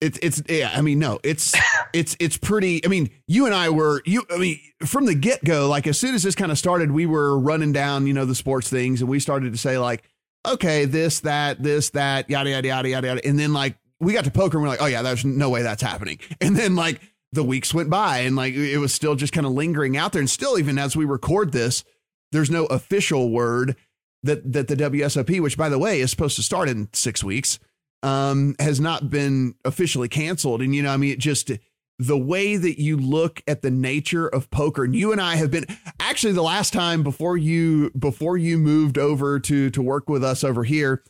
[0.00, 0.70] it's it's yeah.
[0.74, 1.54] I mean, no, it's
[1.92, 2.84] it's it's pretty.
[2.84, 4.24] I mean, you and I were you.
[4.30, 7.06] I mean, from the get go, like as soon as this kind of started, we
[7.06, 10.02] were running down, you know, the sports things, and we started to say like,
[10.46, 14.24] okay, this, that, this, that, yada yada yada yada yada, and then like we got
[14.24, 17.00] to poker, and we're like, oh yeah, there's no way that's happening, and then like
[17.32, 20.20] the weeks went by, and like it was still just kind of lingering out there,
[20.20, 21.84] and still even as we record this,
[22.32, 23.76] there's no official word
[24.22, 27.58] that that the WSOP, which by the way is supposed to start in six weeks
[28.02, 30.62] um, has not been officially canceled.
[30.62, 31.50] And, you know, I mean, it just
[31.98, 35.50] the way that you look at the nature of poker and you and I have
[35.50, 35.64] been
[35.98, 40.44] actually the last time before you before you moved over to to work with us
[40.44, 41.02] over here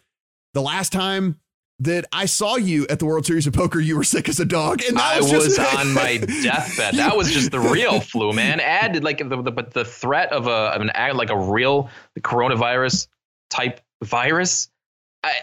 [0.56, 1.38] the last time
[1.80, 4.46] that I saw you at the World Series of Poker, you were sick as a
[4.46, 6.94] dog, and I was, was on my deathbed.
[6.94, 8.60] That was just the real flu, man.
[8.60, 13.08] Added like the the, the threat of a of an act like a real coronavirus
[13.50, 14.70] type virus.
[15.22, 15.34] I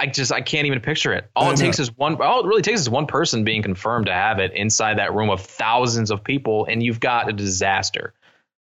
[0.00, 1.30] I just I can't even picture it.
[1.36, 2.20] All it takes is one.
[2.22, 5.28] All it really takes is one person being confirmed to have it inside that room
[5.28, 8.14] of thousands of people, and you've got a disaster.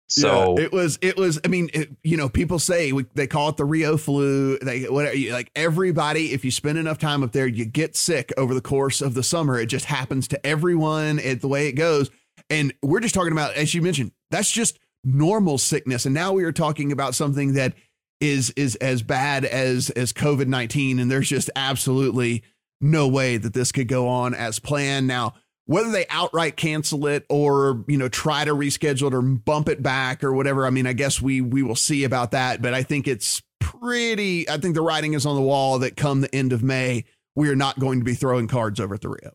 [0.09, 1.38] So yeah, it was it was.
[1.44, 4.59] I mean, it, you know, people say we, they call it the Rio flu.
[4.59, 5.16] They whatever.
[5.31, 9.01] Like everybody, if you spend enough time up there, you get sick over the course
[9.01, 9.61] of the summer.
[9.61, 11.20] It just happens to everyone.
[11.20, 12.11] It the way it goes.
[12.51, 16.05] And we're just talking about, as you mentioned, that's just normal sickness.
[16.07, 17.74] And now we are talking about something that
[18.20, 22.42] is is as bad as as COVID nineteen, and there's just absolutely
[22.81, 25.07] no way that this could go on as planned.
[25.07, 25.35] Now,
[25.66, 29.83] whether they outright cancel it or you know try to reschedule it or bump it
[29.83, 32.62] back or whatever, I mean, I guess we we will see about that.
[32.62, 34.48] But I think it's pretty.
[34.48, 37.04] I think the writing is on the wall that come the end of May,
[37.37, 39.18] we are not going to be throwing cards over at the Rio.
[39.26, 39.33] Oh.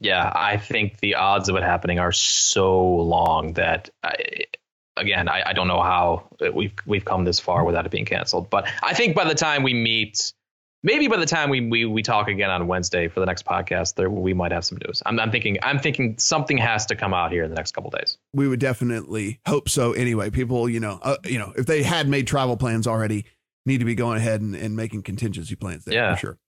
[0.00, 4.14] Yeah, I think the odds of it happening are so long that I,
[5.00, 8.50] again, I, I, don't know how we've we've come this far without it being canceled.
[8.50, 10.32] But I think by the time we meet,
[10.82, 13.94] maybe by the time we we, we talk again on Wednesday for the next podcast,
[13.96, 15.02] there we might have some news.
[15.06, 17.90] I'm, I'm thinking I'm thinking something has to come out here in the next couple
[17.90, 18.18] days.
[18.32, 19.92] We would definitely hope so.
[19.92, 23.24] Anyway, people, you know, uh, you know, if they had made travel plans already,
[23.66, 26.14] need to be going ahead and, and making contingency plans there yeah.
[26.14, 26.38] for sure.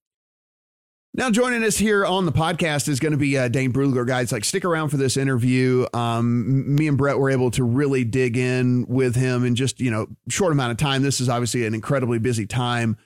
[1.15, 4.07] Now, joining us here on the podcast is going to be uh, Dane Brugler.
[4.07, 5.85] Guys, like stick around for this interview.
[5.93, 9.91] Um, me and Brett were able to really dig in with him in just you
[9.91, 11.03] know short amount of time.
[11.03, 12.97] This is obviously an incredibly busy time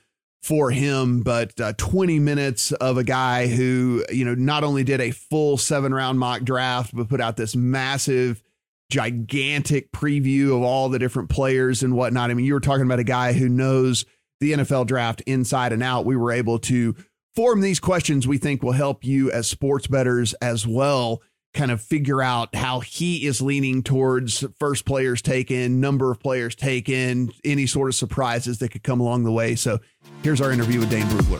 [0.41, 5.01] for him, but uh, 20 minutes of a guy who you know not only did
[5.01, 8.41] a full seven round mock draft, but put out this massive,
[8.89, 12.31] gigantic preview of all the different players and whatnot.
[12.31, 14.05] I mean, you were talking about a guy who knows
[14.39, 16.05] the NFL draft inside and out.
[16.05, 16.95] We were able to
[17.37, 21.21] form these questions we think will help you as sports bettors as well
[21.53, 26.55] kind of figure out how he is leaning towards first players taken, number of players
[26.55, 29.53] taken, any sort of surprises that could come along the way.
[29.53, 29.77] So
[30.23, 31.39] here's our interview with Dane Brugler.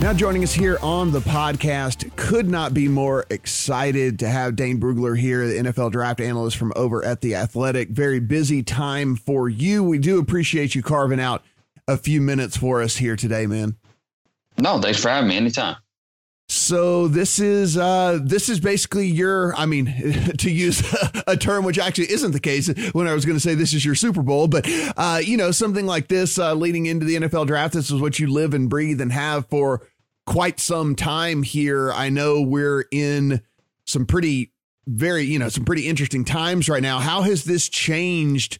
[0.00, 4.80] Now joining us here on the podcast, could not be more excited to have Dane
[4.80, 7.90] Brugler here, the NFL draft analyst from over at The Athletic.
[7.90, 9.84] Very busy time for you.
[9.84, 11.44] We do appreciate you carving out
[11.88, 13.76] a few minutes for us here today, man.
[14.58, 15.76] No, thanks for having me anytime.
[16.50, 19.86] So this is uh, this is basically your I mean
[20.38, 20.82] to use
[21.26, 23.84] a term which actually isn't the case when I was going to say this is
[23.84, 27.46] your Super Bowl but uh, you know something like this uh, leading into the NFL
[27.46, 29.86] draft this is what you live and breathe and have for
[30.24, 33.42] quite some time here I know we're in
[33.86, 34.52] some pretty
[34.86, 38.58] very you know some pretty interesting times right now how has this changed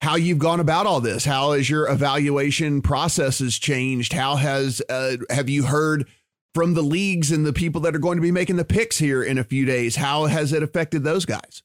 [0.00, 1.24] how you've gone about all this.
[1.24, 4.12] How has your evaluation processes changed?
[4.12, 6.06] How has uh, have you heard
[6.54, 9.22] from the leagues and the people that are going to be making the picks here
[9.22, 9.96] in a few days?
[9.96, 11.62] How has it affected those guys?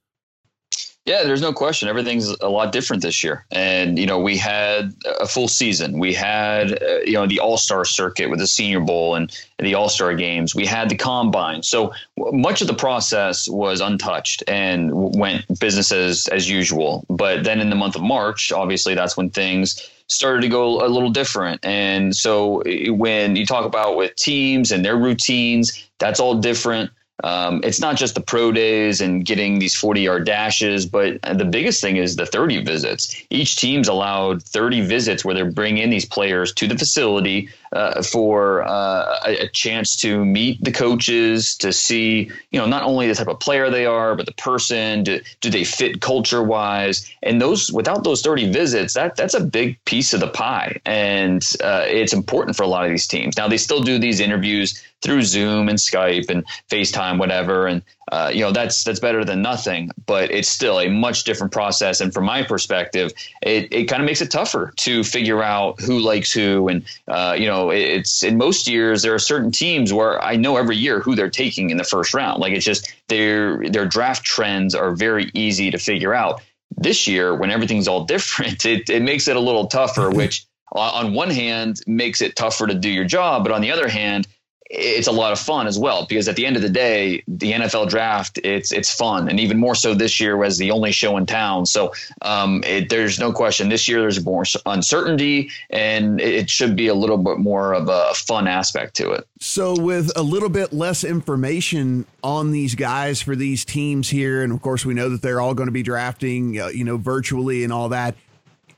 [1.12, 1.90] Yeah, there's no question.
[1.90, 3.46] Everything's a lot different this year.
[3.52, 6.00] And, you know, we had a full season.
[6.00, 9.76] We had, uh, you know, the All Star circuit with the Senior Bowl and, the
[9.76, 10.56] All Star games.
[10.56, 11.64] We had the combine.
[11.64, 17.06] So much of the process was untouched and went business as, as usual.
[17.10, 20.88] But then in the month of March, obviously, that's when things started to go a
[20.88, 21.60] little different.
[21.66, 26.90] And so when you talk about with teams and their routines, that's all different.
[27.24, 31.46] Um, it's not just the pro days and getting these 40 yard dashes, but the
[31.46, 33.16] biggest thing is the 30 visits.
[33.30, 38.02] Each team's allowed 30 visits where they're bringing in these players to the facility uh,
[38.04, 43.08] for uh, a, a, chance to meet the coaches, to see, you know, not only
[43.08, 45.04] the type of player they are, but the person.
[45.04, 47.10] Do, do they fit culture wise?
[47.24, 51.48] And those, without those 30 visits, that that's a big piece of the pie, and
[51.64, 53.38] uh, it's important for a lot of these teams.
[53.38, 57.68] Now they still do these interviews through Zoom and Skype and FaceTime, whatever.
[57.68, 57.82] And
[58.12, 62.02] uh, you know that's that's better than nothing, but it's still a much different process.
[62.02, 66.00] And from my perspective, it, it kind of makes it tougher to figure out who
[66.00, 66.68] likes who.
[66.68, 70.58] And uh, you know, it's in most years there are certain teams where I know
[70.58, 72.40] every year who they're taking in the first round.
[72.40, 76.42] Like it's just their their draft trends are very easy to figure out.
[76.78, 80.46] This year, when everything's all different, it, it makes it a little tougher, which
[80.76, 83.88] uh, on one hand makes it tougher to do your job, but on the other
[83.88, 84.28] hand,
[84.74, 87.52] it's a lot of fun as well because at the end of the day, the
[87.52, 91.18] NFL draft it's it's fun and even more so this year as the only show
[91.18, 91.66] in town.
[91.66, 96.88] So um, it, there's no question this year there's more uncertainty and it should be
[96.88, 99.28] a little bit more of a fun aspect to it.
[99.42, 104.54] So with a little bit less information on these guys for these teams here, and
[104.54, 107.66] of course we know that they're all going to be drafting, uh, you know, virtually
[107.66, 108.16] and all that.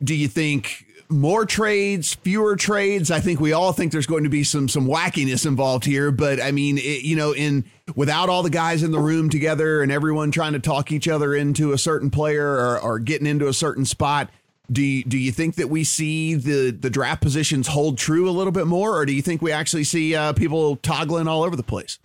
[0.03, 0.85] Do you think?
[1.13, 3.11] More trades, fewer trades.
[3.11, 6.41] I think we all think there's going to be some some wackiness involved here, but
[6.41, 9.91] I mean, it, you know, in without all the guys in the room together and
[9.91, 13.53] everyone trying to talk each other into a certain player or, or getting into a
[13.53, 14.29] certain spot.
[14.71, 18.31] Do you, do you think that we see the, the draft positions hold true a
[18.31, 21.57] little bit more, or do you think we actually see uh, people toggling all over
[21.57, 21.99] the place?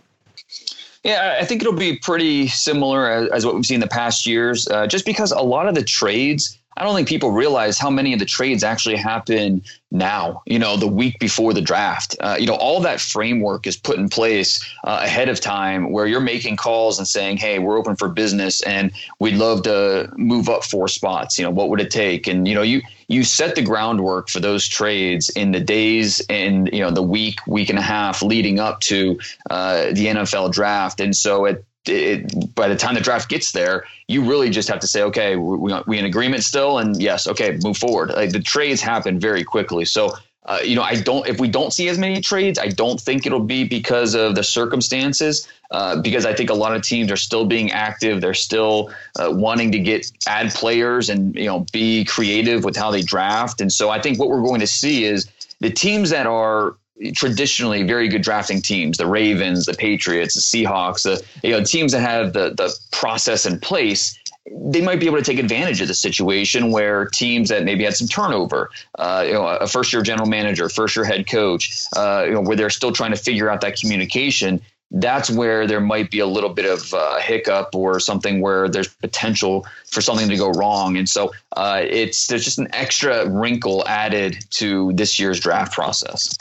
[1.03, 4.25] Yeah, I think it'll be pretty similar as, as what we've seen in the past
[4.25, 7.89] years, uh, just because a lot of the trades I don't think people realize how
[7.89, 9.61] many of the trades actually happen
[9.91, 12.15] now, you know, the week before the draft.
[12.21, 16.07] Uh, you know, all that framework is put in place uh, ahead of time where
[16.07, 20.47] you're making calls and saying, hey, we're open for business and we'd love to move
[20.47, 21.37] up four spots.
[21.37, 22.27] You know, what would it take?
[22.27, 26.69] And, you know, you, you set the groundwork for those trades in the days and,
[26.71, 31.01] you know, the week, week and a half leading up to uh, the NFL draft.
[31.01, 34.79] And so at it, by the time the draft gets there, you really just have
[34.79, 38.09] to say, okay, we, we in agreement still, and yes, okay, move forward.
[38.09, 40.13] Like the trades happen very quickly, so.
[40.45, 41.27] Uh, you know, I don't.
[41.27, 44.41] If we don't see as many trades, I don't think it'll be because of the
[44.41, 45.47] circumstances.
[45.69, 48.21] Uh, because I think a lot of teams are still being active.
[48.21, 48.89] They're still
[49.19, 53.61] uh, wanting to get add players and you know be creative with how they draft.
[53.61, 56.77] And so I think what we're going to see is the teams that are
[57.13, 61.91] traditionally very good drafting teams, the Ravens, the Patriots, the Seahawks, the you know teams
[61.91, 64.17] that have the the process in place.
[64.51, 67.95] They might be able to take advantage of the situation where teams that maybe had
[67.95, 72.23] some turnover, uh, you know, a first year general manager, first year head coach, uh,
[72.25, 74.59] you know, where they're still trying to figure out that communication.
[74.91, 78.87] That's where there might be a little bit of uh, hiccup or something where there's
[78.87, 83.87] potential for something to go wrong, and so uh, it's there's just an extra wrinkle
[83.87, 86.35] added to this year's draft process.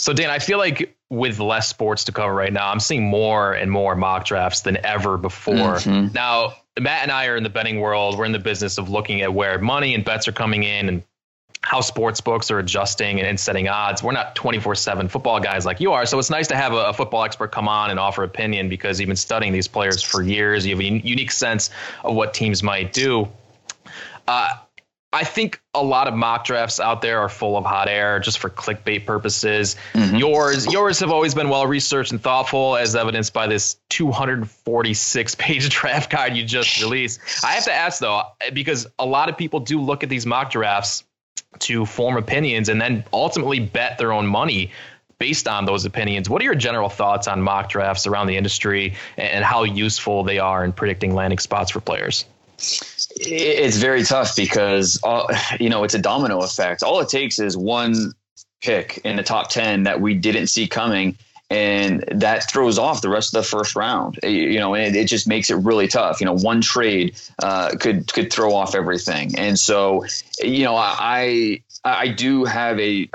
[0.00, 3.52] So Dan, I feel like with less sports to cover right now, I'm seeing more
[3.52, 5.54] and more mock drafts than ever before.
[5.54, 6.14] Mm-hmm.
[6.14, 8.16] Now, Matt and I are in the betting world.
[8.16, 11.02] We're in the business of looking at where money and bets are coming in and
[11.60, 14.02] how sports books are adjusting and setting odds.
[14.02, 16.06] We're not 24 7 football guys like you are.
[16.06, 19.08] So it's nice to have a, football expert come on and offer opinion because you've
[19.08, 20.64] been studying these players for years.
[20.64, 21.68] You have a unique sense
[22.02, 23.28] of what teams might do.
[24.26, 24.54] Uh,
[25.12, 28.38] I think a lot of mock drafts out there are full of hot air just
[28.38, 29.74] for clickbait purposes.
[29.92, 30.16] Mm-hmm.
[30.16, 35.68] Yours, yours have always been well researched and thoughtful, as evidenced by this 246 page
[35.80, 37.20] draft guide you just released.
[37.42, 40.52] I have to ask though, because a lot of people do look at these mock
[40.52, 41.02] drafts
[41.60, 44.70] to form opinions and then ultimately bet their own money
[45.18, 46.30] based on those opinions.
[46.30, 50.38] What are your general thoughts on mock drafts around the industry and how useful they
[50.38, 52.24] are in predicting landing spots for players?
[53.20, 55.28] It's very tough because all,
[55.58, 56.82] you know it's a domino effect.
[56.82, 58.12] All it takes is one
[58.62, 61.16] pick in the top ten that we didn't see coming,
[61.50, 64.18] and that throws off the rest of the first round.
[64.22, 66.20] You know, and it, it just makes it really tough.
[66.20, 70.04] You know, one trade uh, could could throw off everything, and so
[70.42, 73.08] you know I I do have a, you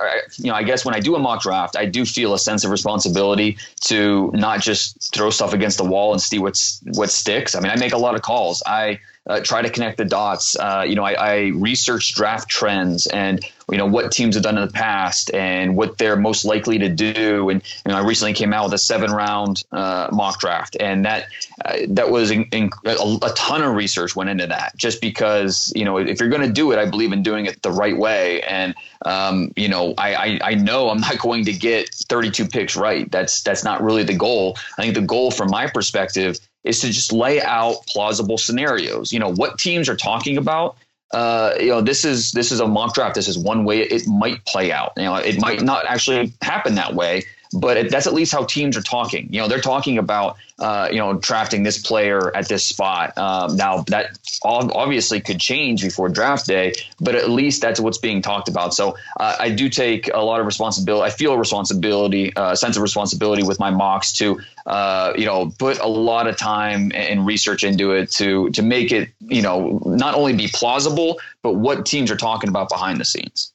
[0.45, 2.71] know, I guess when I do a mock draft, I do feel a sense of
[2.71, 7.53] responsibility to not just throw stuff against the wall and see what's what sticks.
[7.53, 8.63] I mean, I make a lot of calls.
[8.65, 10.55] I uh, try to connect the dots.
[10.57, 14.57] Uh, you know, I, I, research draft trends and you know what teams have done
[14.57, 17.49] in the past and what they're most likely to do.
[17.49, 21.05] And you know, I recently came out with a seven round uh, mock draft, and
[21.05, 21.27] that
[21.63, 24.77] uh, that was in, in, a, a, ton of research went into that.
[24.77, 27.63] Just because you know, if you're going to do it, I believe in doing it
[27.63, 28.41] the right way.
[28.43, 28.75] And
[29.05, 33.11] um, you know, I, I I know I'm not going to get 32 picks right.
[33.11, 34.57] That's that's not really the goal.
[34.77, 39.13] I think the goal, from my perspective is to just lay out plausible scenarios.
[39.13, 40.77] You know, what teams are talking about
[41.13, 43.15] uh, you know, this is this is a mock draft.
[43.15, 44.91] This is one way it might play out.
[44.97, 47.23] You know, it might not actually happen that way,
[47.55, 49.27] but it, that's at least how teams are talking.
[49.31, 53.17] You know, they're talking about uh, you know drafting this player at this spot.
[53.17, 58.21] Um, now that obviously could change before draft day, but at least that's what's being
[58.21, 58.73] talked about.
[58.73, 61.05] So uh, I do take a lot of responsibility.
[61.05, 65.25] I feel a responsibility, a uh, sense of responsibility with my mocks to uh, you
[65.25, 69.41] know put a lot of time and research into it to to make it you
[69.41, 73.51] know not only be plausible, but what teams are talking about behind the scenes.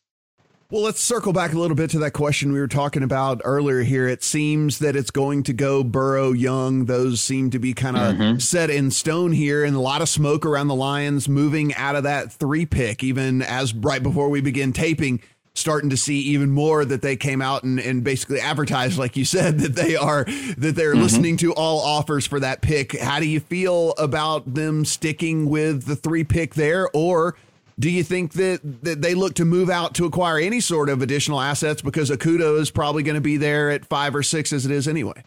[0.71, 3.83] Well, let's circle back a little bit to that question we were talking about earlier
[3.83, 4.07] here.
[4.07, 6.85] It seems that it's going to go Burrow, Young.
[6.85, 8.39] Those seem to be kind of mm-hmm.
[8.39, 12.05] set in stone here, and a lot of smoke around the Lions moving out of
[12.05, 15.21] that three pick, even as right before we begin taping.
[15.53, 19.25] Starting to see even more that they came out and, and basically advertised, like you
[19.25, 20.23] said, that they are
[20.57, 21.03] that they're mm-hmm.
[21.03, 22.97] listening to all offers for that pick.
[22.97, 27.35] How do you feel about them sticking with the three pick there, or
[27.81, 31.01] do you think that, that they look to move out to acquire any sort of
[31.01, 34.67] additional assets because Okudah is probably going to be there at five or six as
[34.67, 35.25] it is anyway?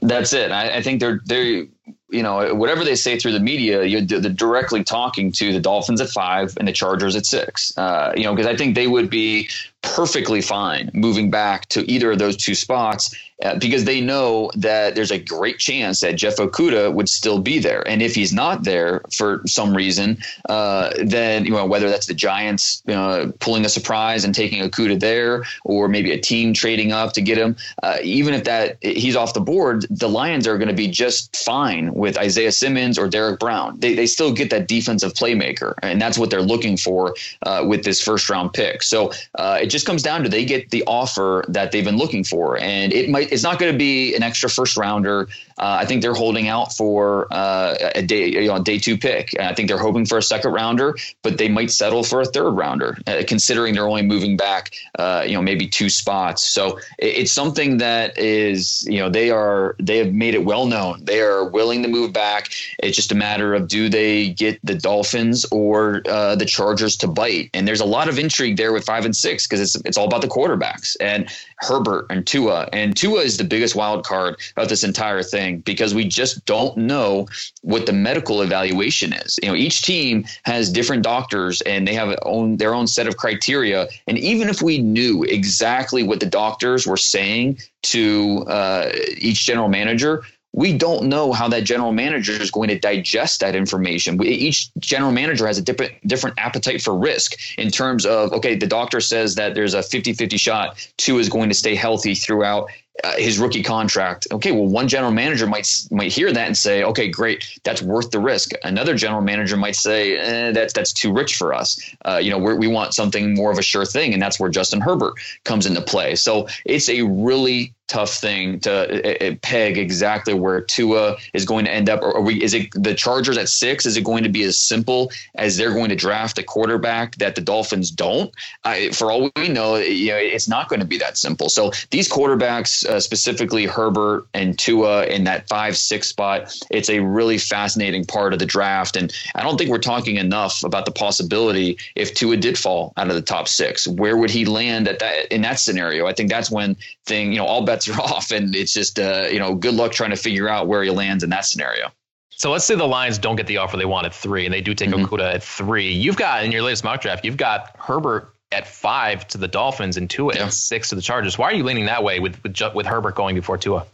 [0.00, 0.50] That's it.
[0.50, 1.66] I, I think they're they're
[2.10, 6.00] you know whatever they say through the media, you're they're directly talking to the Dolphins
[6.00, 7.76] at five and the Chargers at six.
[7.76, 9.48] Uh, you know because I think they would be
[9.82, 14.94] perfectly fine moving back to either of those two spots uh, because they know that
[14.94, 17.86] there's a great chance that Jeff Okudah would still be there.
[17.88, 20.18] And if he's not there for some reason,
[20.50, 25.00] uh, then you know whether that's the Giants uh, pulling a surprise and taking Okudah
[25.00, 27.56] there, or maybe a team trading up to get him.
[27.82, 31.34] Uh, even if that he's off the board, the Lions are going to be just
[31.34, 33.78] fine with Isaiah Simmons or Derrick Brown.
[33.80, 37.14] They they still get that defensive playmaker, and that's what they're looking for
[37.46, 38.82] uh, with this first round pick.
[38.82, 42.24] So uh, it just comes down to they get the offer that they've been looking
[42.24, 45.28] for, and it might it's not going to be an extra first rounder.
[45.60, 48.96] Uh, I think they're holding out for uh, a day, you know, a day two
[48.96, 49.38] pick.
[49.38, 52.52] I think they're hoping for a second rounder, but they might settle for a third
[52.52, 56.48] rounder, uh, considering they're only moving back, uh, you know, maybe two spots.
[56.48, 60.66] So it, it's something that is, you know, they are they have made it well
[60.66, 62.48] known they are willing to move back.
[62.78, 67.08] It's just a matter of do they get the Dolphins or uh, the Chargers to
[67.08, 67.50] bite?
[67.52, 70.06] And there's a lot of intrigue there with five and six because it's it's all
[70.06, 74.68] about the quarterbacks and Herbert and Tua, and Tua is the biggest wild card about
[74.68, 77.26] this entire thing thing because we just don't know
[77.62, 79.38] what the medical evaluation is.
[79.42, 83.16] You know, each team has different doctors and they have own, their own set of
[83.16, 83.88] criteria.
[84.06, 89.68] And even if we knew exactly what the doctors were saying to uh, each general
[89.68, 94.16] manager, we don't know how that general manager is going to digest that information.
[94.16, 98.56] We, each general manager has a different different appetite for risk in terms of okay,
[98.56, 102.68] the doctor says that there's a 50-50 shot Tua is going to stay healthy throughout
[103.04, 104.26] uh, his rookie contract.
[104.32, 108.10] Okay, well, one general manager might might hear that and say, "Okay, great, that's worth
[108.10, 111.80] the risk." Another general manager might say, eh, "That's that's too rich for us.
[112.04, 114.80] Uh, you know, we want something more of a sure thing," and that's where Justin
[114.80, 116.14] Herbert comes into play.
[116.14, 121.72] So it's a really tough thing to uh, peg exactly where Tua is going to
[121.72, 122.02] end up.
[122.02, 123.84] Or we, is it the Chargers at six?
[123.84, 127.34] Is it going to be as simple as they're going to draft a quarterback that
[127.34, 128.32] the Dolphins don't?
[128.64, 131.48] I, for all we know, you know, it's not going to be that simple.
[131.48, 137.00] So these quarterbacks, uh, specifically Herbert and Tua in that five six spot, it's a
[137.00, 138.94] really fascinating part of the draft.
[138.96, 143.08] And I don't think we're talking enough about the possibility if Tua did fall out
[143.08, 146.06] of the top six, where would he land at that in that scenario?
[146.06, 146.76] I think that's when
[147.06, 149.74] thing, you know, all bets bets are off, and it's just uh, you know good
[149.74, 151.90] luck trying to figure out where he lands in that scenario.
[152.30, 154.62] So let's say the Lions don't get the offer they want at three, and they
[154.62, 155.04] do take mm-hmm.
[155.04, 155.92] Okudah at three.
[155.92, 159.96] You've got in your latest mock draft, you've got Herbert at five to the Dolphins
[159.96, 160.46] and Tua yeah.
[160.46, 161.38] at six to the Chargers.
[161.38, 163.86] Why are you leaning that way with with, with Herbert going before Tua?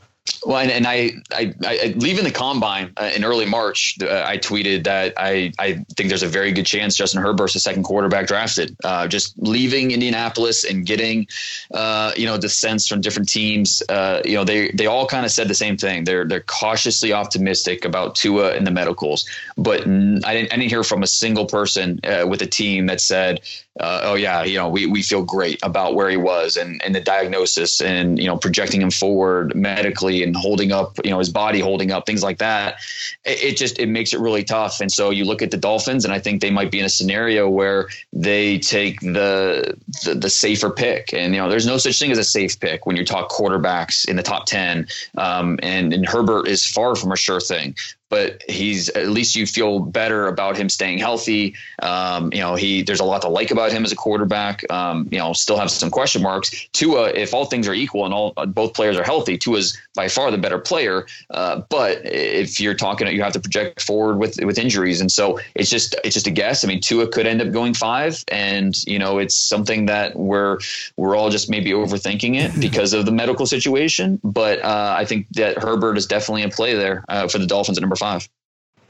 [0.45, 4.39] Well, and, and I, I, I, leaving the combine uh, in early March, uh, I
[4.39, 8.27] tweeted that I, I think there's a very good chance Justin Herbert's the second quarterback
[8.27, 8.77] drafted.
[8.85, 11.27] Uh, just leaving Indianapolis and getting,
[11.75, 13.83] uh, you know, the sense from different teams.
[13.89, 16.05] Uh, you know, they they all kind of said the same thing.
[16.05, 20.85] They're they're cautiously optimistic about Tua and the medicals, but I didn't I didn't hear
[20.85, 23.41] from a single person uh, with a team that said
[23.81, 27.01] oh yeah, you know, we, we feel great about where he was and, and the
[27.01, 31.61] diagnosis and, you know, projecting him forward medically and holding up, you know, his body
[31.61, 32.81] holding up, things like that.
[33.25, 34.81] It, it, just, it makes it really tough.
[34.81, 36.91] And so you look at the Dolphins and I think they might be in a
[36.91, 41.13] scenario where they take the, the, the safer pick.
[41.13, 44.09] And, you know, there's no such thing as a safe pick when you talk quarterbacks
[44.09, 44.87] in the top 10.
[45.19, 47.75] Um, and, and Herbert is far from a sure thing
[48.09, 51.55] but he's at least you feel better about him staying healthy.
[51.83, 54.71] Um, you know, he there's a lot to like about him as a quarterback.
[54.71, 56.69] Um, you know, still have some question marks.
[56.73, 60.31] Tua, if all things are equal and all both players are healthy, Tua's by far
[60.31, 61.07] the better player.
[61.31, 65.41] Uh, but if you're talking, you have to project forward with with injuries, and so
[65.55, 66.65] it's just it's just a guess.
[66.65, 70.59] I mean, Tua could end up going five, and you know, it's something that we're
[70.97, 74.21] we're all just maybe overthinking it because of the medical situation.
[74.23, 77.79] But uh, I think that Herbert is definitely in play there uh, for the Dolphins
[77.79, 78.29] at number five.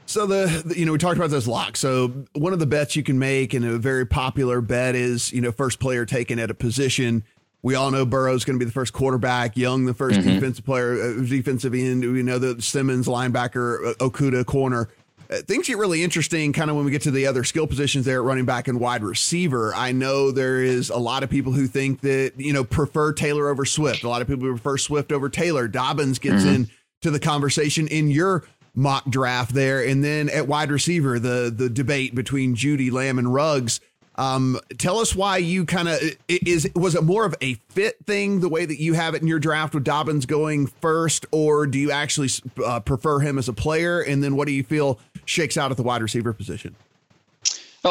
[0.05, 1.79] So the, the, you know we talked about those locks.
[1.79, 5.41] So one of the bets you can make and a very popular bet is you
[5.41, 7.23] know first player taken at a position.
[7.61, 10.29] We all know Burrow's going to be the first quarterback, Young the 1st mm-hmm.
[10.29, 12.01] defensive player, uh, defensive end.
[12.01, 14.89] We know the Simmons linebacker, uh, Okudah corner.
[15.29, 18.05] Uh, things get really interesting kind of when we get to the other skill positions
[18.05, 19.73] there at running back and wide receiver.
[19.75, 23.49] I know there is a lot of people who think that, you know, prefer Taylor
[23.49, 24.03] over Swift.
[24.03, 25.67] A lot of people prefer Swift over Taylor.
[25.67, 26.55] Dobbins gets mm-hmm.
[26.55, 26.69] in
[27.01, 28.45] to the conversation in your
[28.77, 29.83] mock draft there.
[29.83, 33.81] And then at wide receiver, the the debate between Jeudy Lamb, and Ruggs.
[34.15, 38.39] Um, tell us why you kind of is was it more of a fit thing
[38.39, 41.77] the way that you have it in your draft with Dobbins going first, or do
[41.77, 42.29] you actually
[42.65, 44.01] uh, prefer him as a player?
[44.01, 46.75] And then what do you feel shakes out at the wide receiver position?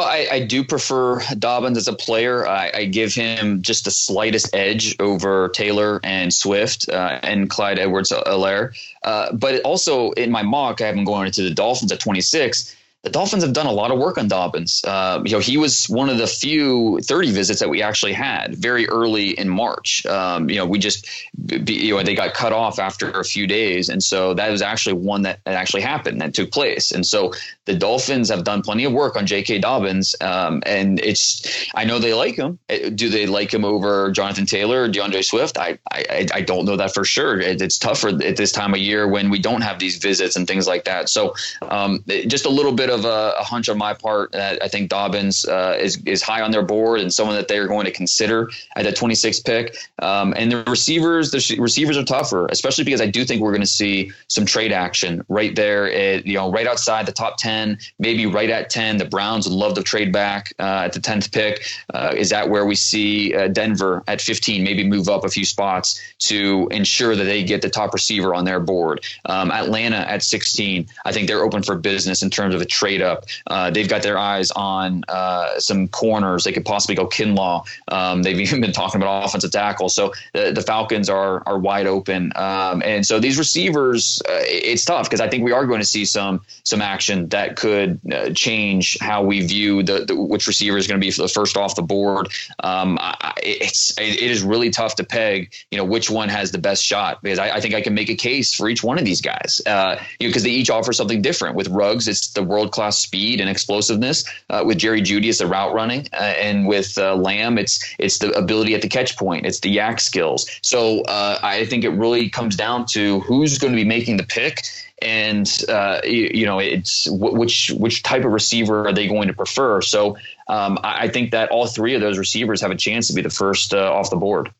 [0.01, 2.47] I, I, do prefer Dobbins as a player.
[2.47, 7.79] I, I, give him just the slightest edge over Taylor and Swift uh, and Clyde
[7.79, 8.73] Edwards-Helaire.
[9.03, 12.75] Uh, but also in my mock, I have him going into the Dolphins at 26
[13.03, 14.81] the Dolphins have done a lot of work on Dobbins.
[14.85, 18.55] Uh, you know, he was one of the few 30 visits that we actually had
[18.55, 20.05] very early in March.
[20.07, 21.07] Um, you know, we just,
[21.47, 23.89] you know, they got cut off after a few days.
[23.89, 26.91] And so that was actually one that, actually happened, that took place.
[26.91, 27.33] And so
[27.65, 29.59] the Dolphins have done plenty of work on J.K.
[29.59, 30.15] Dobbins.
[30.19, 32.57] Um, and it's, I know they like him.
[32.67, 35.57] Uh, do they like him over Jonathan Taylor or D'Andre Swift?
[35.59, 37.39] I, I, I don't know that for sure.
[37.39, 40.47] It, it's tougher at this time of year when we don't have these visits and
[40.47, 41.09] things like that.
[41.09, 44.67] So um, just a little bit of a, a, hunch on my part that I
[44.67, 47.85] think Dobbins uh, is is high on their board and someone that they are going
[47.85, 49.77] to consider at that 26th pick.
[50.01, 53.61] Um, and the receivers, the receivers are tougher, especially because I do think we're going
[53.61, 57.77] to see some trade action right there, at, you know, right outside the top 10,
[57.99, 58.97] maybe right at 10.
[58.97, 61.65] The Browns would love to trade back uh, at the 10th pick.
[61.93, 65.45] Uh, is that where we see uh, Denver at 15, maybe move up a few
[65.45, 69.03] spots to ensure that they get the top receiver on their board?
[69.25, 73.01] Um, Atlanta at 16, I think they're open for business in terms of a trade
[73.01, 73.25] up.
[73.47, 76.43] Uh, they've got their eyes on uh, some corners.
[76.43, 77.65] They could possibly go Kinlaw.
[77.87, 79.89] Um, they've even been talking about offensive tackle.
[79.89, 82.31] So the, the Falcons are are wide open.
[82.35, 85.85] Um, and so these receivers, uh, it's tough because I think we are going to
[85.85, 90.77] see some some action that could uh, change how we view the, the, which receiver
[90.77, 92.29] is going to be the first off the board.
[92.63, 95.53] Um, I, it's it is really tough to peg.
[95.71, 98.09] You know which one has the best shot because I, I think I can make
[98.09, 99.61] a case for each one of these guys.
[99.65, 101.55] Uh, you know because they each offer something different.
[101.55, 104.23] With Ruggs, it's the world class speed and explosiveness.
[104.49, 108.19] Uh, with Jerry Jeudy, it's the route running, uh, and with uh, Lamb, it's it's
[108.19, 110.49] the ability at the catch point, it's the YAC skills.
[110.61, 114.23] So uh, I think it really comes down to who's going to be making the
[114.23, 114.63] pick
[115.01, 119.33] and uh, you, you, know it's which which type of receiver are they going to
[119.33, 123.07] prefer so um, I, I, think that all three of those receivers have a chance
[123.07, 124.51] to be the first uh, off the board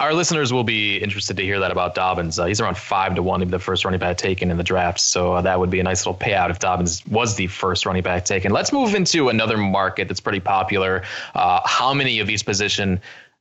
[0.00, 2.38] our listeners will be interested to hear that about Dobbins.
[2.38, 4.62] Uh, he's around five to one to be the first running back taken in the
[4.62, 7.84] draft, so uh, that would be a nice little payout if Dobbins was the first
[7.84, 8.52] running back taken.
[8.52, 11.02] Let's move into another market that's pretty popular.
[11.34, 13.00] Uh, how many of these position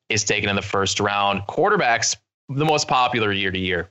[0.10, 1.42] is taken in the first round?
[1.48, 2.16] Quarterbacks,
[2.50, 3.90] the most popular year to year.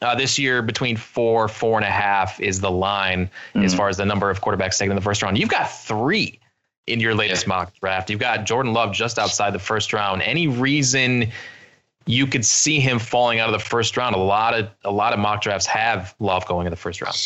[0.00, 3.62] Uh, this year, between four, four and a half is the line mm-hmm.
[3.64, 5.38] as far as the number of quarterbacks taken in the first round.
[5.38, 6.40] You've got three
[6.88, 7.50] in your latest yeah.
[7.50, 8.10] mock draft.
[8.10, 10.22] You've got Jordan Love just outside the first round.
[10.22, 11.30] Any reason
[12.06, 14.14] you could see him falling out of the first round.
[14.14, 17.16] A lot of a lot of mock drafts have Love going in the first round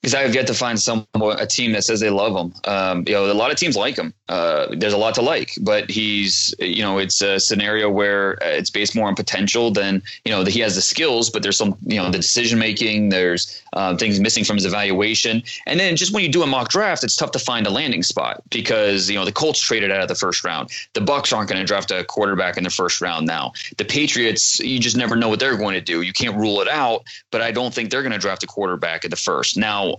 [0.00, 2.54] because I have yet to find some a team that says they love him.
[2.64, 4.14] Um, you know, a lot of teams like him.
[4.28, 8.70] Uh, there's a lot to like, but he's you know it's a scenario where it's
[8.70, 11.76] based more on potential than you know that he has the skills, but there's some
[11.86, 13.08] you know the decision making.
[13.08, 16.68] There's uh, things missing from his evaluation, and then just when you do a mock
[16.68, 20.00] draft, it's tough to find a landing spot because you know the Colts traded out
[20.00, 20.70] of the first round.
[20.94, 23.52] The Bucs aren't going to draft a quarterback in the first round now.
[23.76, 26.02] The Patriots, you just never know what they're going to do.
[26.02, 29.04] You can't rule it out, but I don't think they're going to draft a quarterback
[29.04, 29.96] in the first now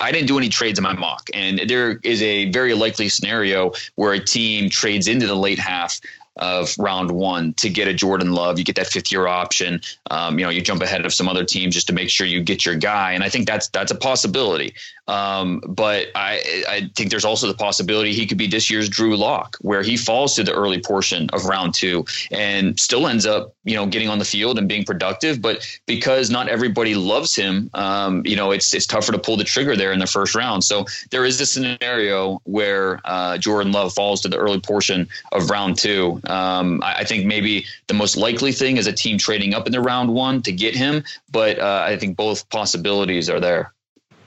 [0.00, 3.71] I didn't do any trades in my mock, and there is a very likely scenario
[3.94, 6.00] where a team trades into the late half
[6.36, 8.58] of round one to get a Jordan Love.
[8.58, 9.80] You get that fifth year option.
[10.10, 12.42] Um, you know, you jump ahead of some other teams just to make sure you
[12.42, 13.12] get your guy.
[13.12, 14.74] And I think that's that's a possibility.
[15.08, 19.16] Um, but I I think there's also the possibility he could be this year's Drew
[19.16, 23.54] Lock, where he falls to the early portion of round two and still ends up
[23.64, 25.42] you know getting on the field and being productive.
[25.42, 29.44] But because not everybody loves him, um, you know, it's it's tougher to pull the
[29.44, 30.64] trigger there in the first round.
[30.64, 35.50] So there is this scenario where uh, Jordan Love falls to the early portion of
[35.50, 36.20] round two.
[36.26, 39.72] Um, I, I, think maybe the most likely thing is a team trading up in
[39.72, 43.72] the round one to get him, but uh, I think both possibilities are there.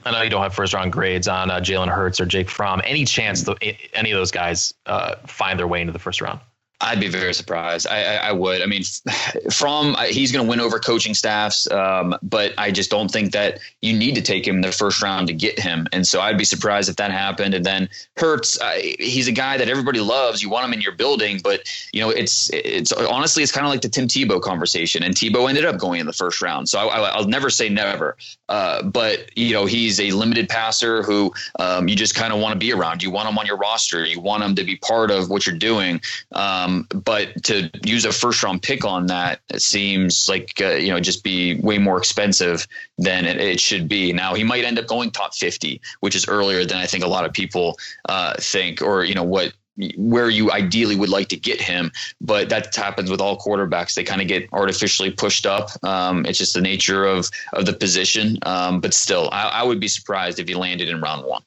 [0.04, 2.80] I know you don't have first round grades on uh, Jalen Hurts or Jake Fromm.
[2.84, 3.56] Any chance the,
[3.92, 6.38] any of those guys uh, find their way into the first round?
[6.80, 7.86] I'd be very surprised.
[7.86, 8.60] I, I, I would.
[8.60, 8.82] I mean,
[9.52, 13.60] Fromm he's going to win over coaching staffs, um, but I just don't think that
[13.80, 15.86] you need to take him in the first round to get him.
[15.92, 17.54] And so I'd be surprised if that happened.
[17.54, 17.88] And then
[18.20, 20.42] uh, he's a guy that everybody loves.
[20.42, 21.62] You want him in your building, but
[21.92, 25.02] you know, it's it's honestly it's kind of like the Tim Tebow conversation.
[25.02, 28.16] And Tebow ended up going in the first round, so I, will never say never.
[28.48, 32.52] Uh, but you know, he's a limited passer who um, you just kind of want
[32.52, 33.02] to be around.
[33.02, 34.04] You want him on your roster.
[34.04, 36.00] You want him to be part of what you're doing.
[36.32, 40.88] Um, um, but to use a first round pick on that seems like uh, you
[40.88, 42.66] know just be way more expensive
[42.98, 44.12] than it, it, should be.
[44.12, 47.08] Now he might end up going top 50, which is earlier than I think a
[47.08, 49.52] lot of people uh, think, or you know what
[49.98, 51.92] where you ideally would like to get him.
[52.20, 53.94] But that happens with all quarterbacks.
[53.94, 55.68] They kind of get artificially pushed up.
[55.84, 58.38] Um, it's just the nature of of the position.
[58.42, 61.42] Um, but still, I, I, would be surprised if he landed in round one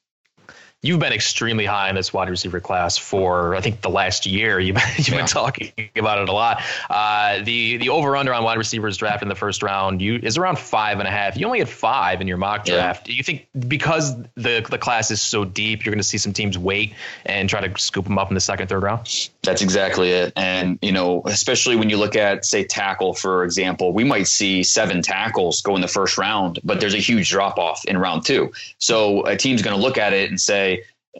[0.81, 4.59] you've been extremely high in this wide receiver class for I think the last year.
[4.59, 5.17] You've been, you've yeah.
[5.17, 6.61] been talking about it a lot.
[6.89, 10.37] Uh, the the over under on wide receivers draft in the first round you is
[10.37, 11.37] around five and a half.
[11.37, 13.07] You only had five in your mock draft.
[13.07, 13.11] Yeah.
[13.11, 16.33] Do you think because the the class is so deep, you're going to see some
[16.33, 16.93] teams wait
[17.25, 19.29] and try to scoop them up in the second, third round?
[19.43, 20.33] That's exactly it.
[20.35, 24.63] And you know, especially when you look at say tackle for example, we might see
[24.63, 28.25] seven tackles go in the first round, but there's a huge drop off in round
[28.25, 28.51] two.
[28.77, 30.68] So a team's going to look at it and say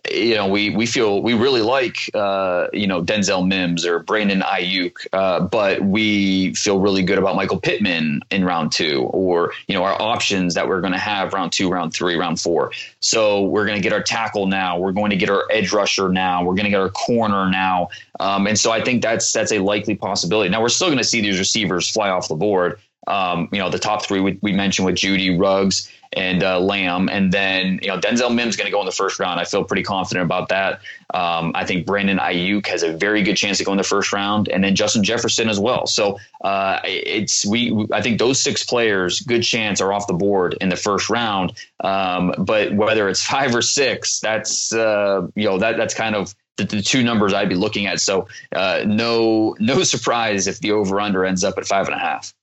[0.10, 4.42] you know, we we feel we really like uh, you know Denzel Mims or Brandon
[4.42, 9.74] Aiyuk, uh, but we feel really good about Michael Pittman in round two, or you
[9.74, 12.72] know our options that we're going to have round two, round three, round four.
[13.00, 14.78] So we're going to get our tackle now.
[14.78, 16.44] We're going to get our edge rusher now.
[16.44, 19.60] We're going to get our corner now, um, and so I think that's that's a
[19.60, 20.50] likely possibility.
[20.50, 22.80] Now we're still going to see these receivers fly off the board.
[23.08, 27.08] Um, you know, the top three we, we mentioned with Jeudy Ruggs, and uh, Lamb,
[27.10, 29.40] and then you know Denzel Mims going to go in the first round.
[29.40, 30.82] I feel pretty confident about that.
[31.14, 34.12] Um, I think Brandon Aiyuk has a very good chance to go in the first
[34.12, 35.86] round, and then Justin Jefferson as well.
[35.86, 37.88] So uh, it's we.
[37.92, 41.54] I think those six players, good chance, are off the board in the first round.
[41.82, 46.34] Um, but whether it's five or six, that's uh, you know that that's kind of
[46.58, 48.02] the, the, two numbers I'd be looking at.
[48.02, 52.00] So uh, no no surprise if the over under ends up at five and a
[52.00, 52.34] half.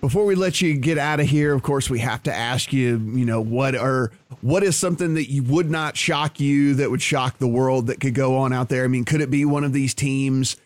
[0.00, 2.96] Before we let you get out of here, of course, we have to ask you,
[2.96, 7.02] you know, what are what is something that you would not shock you that would
[7.02, 8.84] shock the world that could go on out there?
[8.84, 10.56] I mean, could it be one of these teams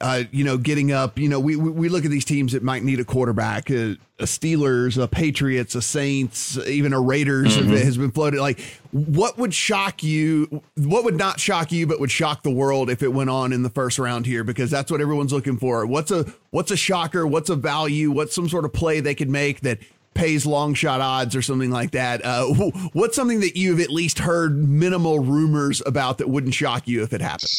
[0.00, 1.18] uh, you know, getting up.
[1.18, 3.70] You know, we we look at these teams that might need a quarterback.
[3.70, 7.70] A, a Steelers, a Patriots, a Saints, even a Raiders mm-hmm.
[7.72, 8.40] has been floated.
[8.40, 8.60] Like,
[8.92, 10.62] what would shock you?
[10.76, 13.62] What would not shock you, but would shock the world if it went on in
[13.62, 14.44] the first round here?
[14.44, 15.84] Because that's what everyone's looking for.
[15.86, 17.26] What's a what's a shocker?
[17.26, 18.10] What's a value?
[18.10, 19.78] What's some sort of play they could make that
[20.14, 22.24] pays long shot odds or something like that.
[22.24, 22.46] Uh,
[22.92, 27.12] what's something that you've at least heard minimal rumors about that wouldn't shock you if
[27.12, 27.50] it happened?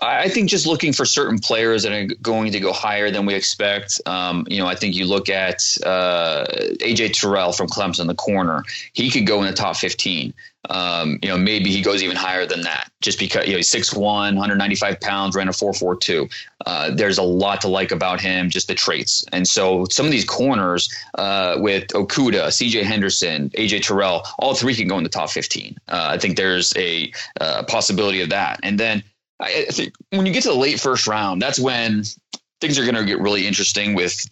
[0.00, 3.34] I think just looking for certain players that are going to go higher than we
[3.34, 4.00] expect.
[4.06, 6.44] Um, you know, I think you look at uh,
[6.80, 8.62] AJ Terrell from Clemson, the corner.
[8.92, 10.34] He could go in the top 15.
[10.68, 13.70] Um, you know, maybe he goes even higher than that just because, you know, he's
[13.70, 16.30] 6'1, 195 pounds, ran a 4'4'2.
[16.66, 19.24] Uh, there's a lot to like about him, just the traits.
[19.32, 24.74] And so some of these corners uh, with Okudah, CJ Henderson, AJ Terrell, all three
[24.74, 25.76] can go in the top 15.
[25.88, 28.58] Uh, I think there's a uh, possibility of that.
[28.62, 29.04] And then
[29.38, 32.04] I think when you get to the late first round, that's when
[32.60, 34.26] things are going to get really interesting with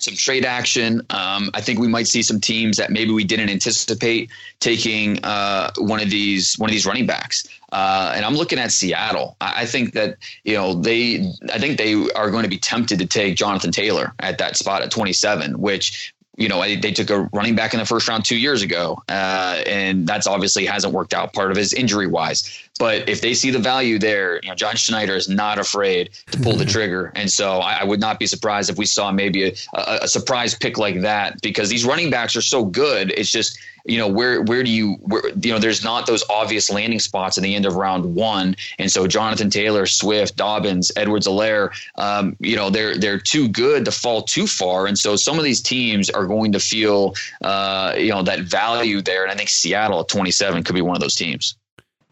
[0.00, 1.00] some trade action.
[1.10, 5.72] Um, I think we might see some teams that maybe we didn't anticipate taking uh,
[5.78, 7.46] one of these one of these running backs.
[7.72, 9.36] Uh, and I'm looking at Seattle.
[9.40, 11.32] I, I, think that you know they.
[11.52, 14.82] I think they are going to be tempted to take Jonathan Taylor at that spot
[14.82, 18.36] at 27, which you know, they took a running back in the first round two
[18.36, 21.32] years ago, uh, and that's obviously hasn't worked out.
[21.32, 24.76] Part of his injury wise, but if they see the value there, you know, John
[24.76, 28.26] Schneider is not afraid to pull the trigger, and so I, I, would not be
[28.26, 32.08] surprised if we saw maybe a, a, a, surprise pick like that because these running
[32.08, 33.10] backs are so good.
[33.16, 33.58] It's just
[33.88, 37.38] you know, where where do you where you know, there's not those obvious landing spots
[37.38, 42.54] at the end of round one, and so Jonathan Taylor, Swift, Dobbins, Edwards-Helaire, um, you
[42.54, 46.10] know, they're they're too good to fall too far, and so some of these teams
[46.10, 50.08] are going to feel, uh, you know, that value there, and I think Seattle at
[50.08, 51.56] 27 could be one of those teams.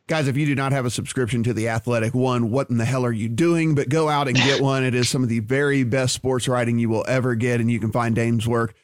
[0.09, 2.85] Guys, if you do not have a subscription to the Athletic One, what in the
[2.85, 3.75] hell are you doing?
[3.75, 4.85] But go out and get one.
[4.85, 7.81] It is some of the very best sports writing you will ever get, and you
[7.81, 8.75] can find Dane's work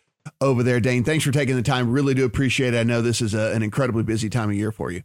[0.41, 0.81] over there.
[0.81, 1.91] Dane, thanks for taking the time.
[1.91, 2.79] Really do appreciate it.
[2.79, 5.03] I know this is a, an incredibly busy time of year for you.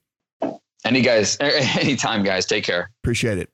[0.86, 2.45] Any guys, anytime, guys.
[2.45, 2.91] Take care.
[3.03, 3.49] Appreciate it.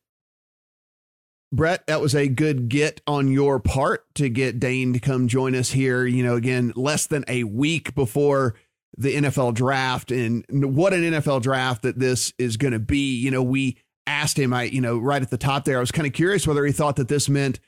[1.51, 5.53] Brett, that was a good get on your part to get Dane to come join
[5.53, 6.05] us here.
[6.05, 8.55] You know, again, less than a week before
[8.97, 13.17] the NFL draft and what an NFL draft that this is going to be.
[13.17, 15.91] You know, we asked him, I, you know, right at the top there, I was
[15.91, 17.59] kind of curious whether he thought that this meant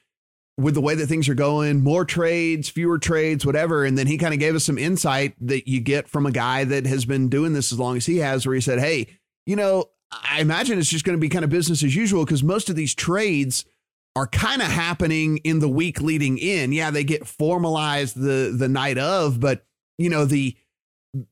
[0.58, 3.84] with the way that things are going, more trades, fewer trades, whatever.
[3.84, 6.64] And then he kind of gave us some insight that you get from a guy
[6.64, 9.08] that has been doing this as long as he has, where he said, Hey,
[9.46, 12.44] you know, I imagine it's just going to be kind of business as usual because
[12.44, 13.66] most of these trades
[14.16, 16.72] are kind of happening in the week leading in.
[16.72, 19.66] Yeah, they get formalized the the night of, but
[19.98, 20.56] you know, the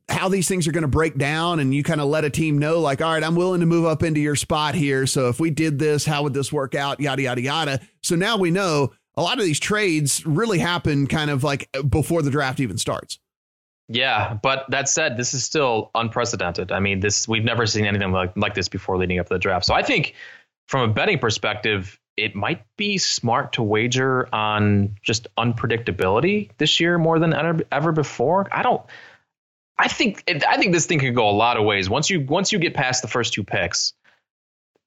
[0.09, 2.57] how these things are going to break down and you kind of let a team
[2.57, 5.41] know like all right i'm willing to move up into your spot here so if
[5.41, 8.93] we did this how would this work out yada yada yada so now we know
[9.15, 13.19] a lot of these trades really happen kind of like before the draft even starts.
[13.89, 16.71] Yeah but that said this is still unprecedented.
[16.71, 19.39] I mean this we've never seen anything like, like this before leading up to the
[19.39, 19.65] draft.
[19.65, 20.15] So i think
[20.67, 26.99] from a betting perspective it might be smart to wager on just unpredictability this year
[26.99, 28.47] more than ever, ever before.
[28.51, 28.81] I don't
[29.77, 31.89] I think I think this thing could go a lot of ways.
[31.89, 33.93] Once you once you get past the first two picks,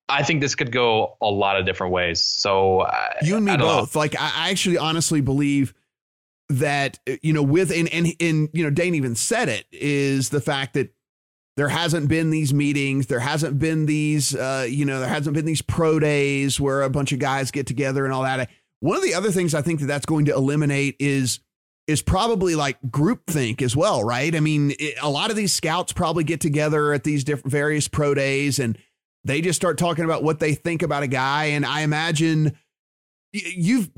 [0.09, 2.21] I think this could go a lot of different ways.
[2.23, 2.87] So
[3.23, 3.95] you and me both.
[3.95, 3.99] Know.
[3.99, 5.75] Like I actually honestly believe
[6.49, 10.41] that you know with and and and you know Dane even said it is the
[10.41, 10.93] fact that
[11.57, 15.45] there hasn't been these meetings there hasn't been these uh you know there hasn't been
[15.45, 18.49] these pro days where a bunch of guys get together and all that
[18.79, 21.41] one of the other things i think that that's going to eliminate is
[21.87, 24.35] is probably like groupthink as well, right?
[24.35, 27.87] I mean, it, a lot of these scouts probably get together at these different various
[27.89, 28.77] pro days and
[29.27, 31.47] they just start talking about what they think about a guy.
[31.47, 32.57] And I imagine
[33.33, 33.91] you've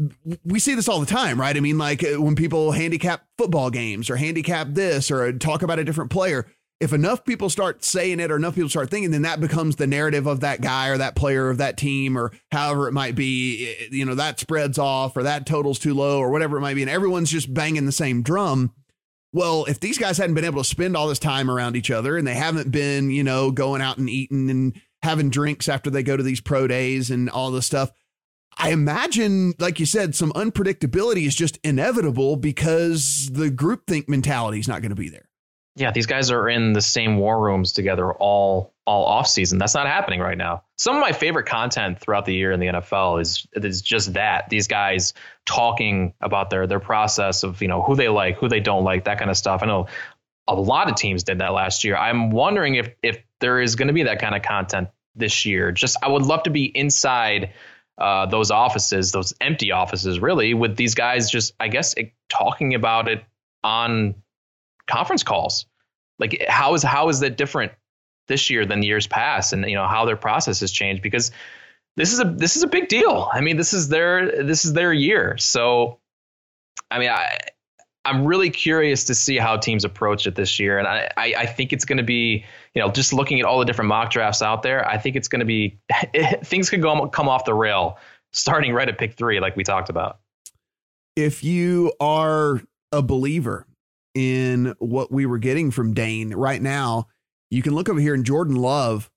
[0.44, 1.56] we see this all the time, right?
[1.56, 5.78] I mean, like uh, when people handicap football games or handicap this or talk about
[5.78, 6.46] a different player,
[6.80, 9.86] if enough people start saying it or enough people start thinking, then that becomes the
[9.86, 13.74] narrative of that guy or that player of that team or however it might be.
[13.90, 16.82] You know, that spreads off or that total's too low or whatever it might be.
[16.82, 18.72] And everyone's just banging the same drum.
[19.32, 22.16] Well, if these guys hadn't been able to spend all this time around each other
[22.16, 26.02] and they haven't been, you know, going out and eating and having drinks after they
[26.02, 27.90] go to these pro days and all this stuff,
[28.56, 34.68] I imagine, like you said, some unpredictability is just inevitable because the groupthink mentality is
[34.68, 35.28] not going to be there
[35.78, 39.58] yeah, these guys are in the same war rooms together all all off season.
[39.58, 40.64] That's not happening right now.
[40.76, 44.48] Some of my favorite content throughout the year in the NFL is is just that
[44.48, 45.14] these guys
[45.46, 49.04] talking about their their process of you know who they like, who they don't like,
[49.04, 49.62] that kind of stuff.
[49.62, 49.86] I know
[50.48, 51.96] a lot of teams did that last year.
[51.96, 55.72] I'm wondering if if there is going to be that kind of content this year.
[55.72, 57.52] Just I would love to be inside
[57.98, 62.74] uh, those offices, those empty offices, really, with these guys just I guess it, talking
[62.74, 63.24] about it
[63.64, 64.14] on
[64.86, 65.66] conference calls.
[66.18, 67.72] Like how is how is that different
[68.28, 71.30] this year than years past, and you know how their process has changed because
[71.96, 73.28] this is a this is a big deal.
[73.32, 75.36] I mean, this is their this is their year.
[75.38, 75.98] So,
[76.90, 77.38] I mean, I
[78.08, 81.46] I'm really curious to see how teams approach it this year, and I I, I
[81.46, 82.44] think it's going to be
[82.74, 85.28] you know just looking at all the different mock drafts out there, I think it's
[85.28, 85.78] going to be
[86.44, 87.98] things could go come off the rail
[88.32, 90.18] starting right at pick three, like we talked about.
[91.16, 92.60] If you are
[92.92, 93.66] a believer
[94.18, 97.06] in what we were getting from Dane right now.
[97.50, 99.08] You can look over here in Jordan Love.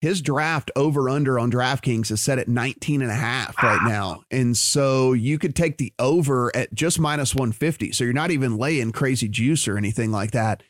[0.00, 4.22] His draft over under on DraftKings is set at 19 and a half right now.
[4.30, 7.92] And so you could take the over at just minus 150.
[7.92, 10.62] So you're not even laying crazy juice or anything like that.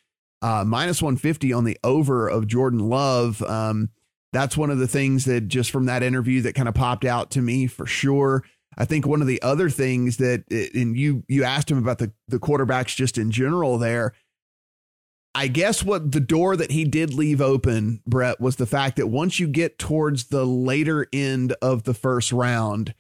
[0.43, 3.41] Uh, minus 150 on the over of Jordan Love.
[3.43, 3.91] Um,
[4.33, 7.31] that's one of the things that just from that interview that kind of popped out
[7.33, 8.45] to me for sure.
[8.77, 12.13] I think one of the other things that, and you you asked him about the
[12.29, 14.15] the quarterbacks just in general there.
[15.35, 19.07] I guess what the door that he did leave open, Brett, was the fact that
[19.07, 22.95] once you get towards the later end of the first round,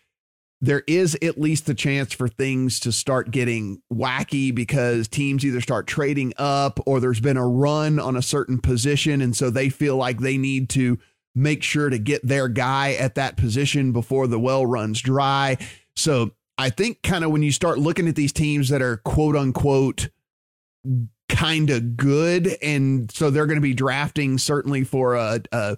[0.60, 5.60] there is at least the chance for things to start getting wacky because teams either
[5.60, 9.22] start trading up or there's been a run on a certain position.
[9.22, 10.98] And so they feel like they need to
[11.34, 15.56] make sure to get their guy at that position before the well runs dry.
[15.96, 19.36] So I think kind of when you start looking at these teams that are quote
[19.36, 20.10] unquote
[21.30, 25.76] kind of good, and so they're going to be drafting certainly for a, a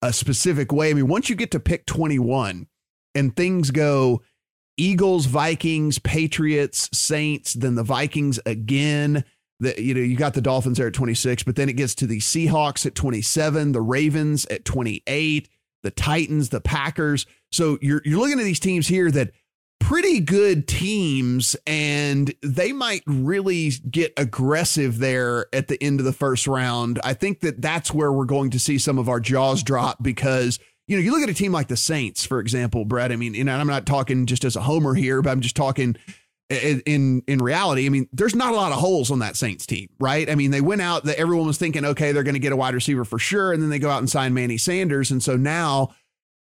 [0.00, 0.90] a specific way.
[0.90, 2.66] I mean, once you get to pick 21
[3.14, 4.22] and things go
[4.76, 9.24] Eagles, Vikings, Patriots, Saints, then the Vikings again.
[9.60, 12.06] The, you know, you got the Dolphins there at 26, but then it gets to
[12.06, 15.48] the Seahawks at 27, the Ravens at 28,
[15.84, 17.26] the Titans, the Packers.
[17.52, 19.30] So you're you're looking at these teams here that
[19.82, 26.12] pretty good teams and they might really get aggressive there at the end of the
[26.12, 27.00] first round.
[27.02, 30.58] I think that that's where we're going to see some of our jaws drop because
[30.86, 33.12] you know, you look at a team like the Saints, for example, Brett.
[33.12, 35.96] I mean, and I'm not talking just as a homer here, but I'm just talking
[36.50, 37.86] in in reality.
[37.86, 40.28] I mean, there's not a lot of holes on that Saints team, right?
[40.28, 42.56] I mean, they went out that everyone was thinking, okay, they're going to get a
[42.56, 45.36] wide receiver for sure, and then they go out and sign Manny Sanders, and so
[45.36, 45.94] now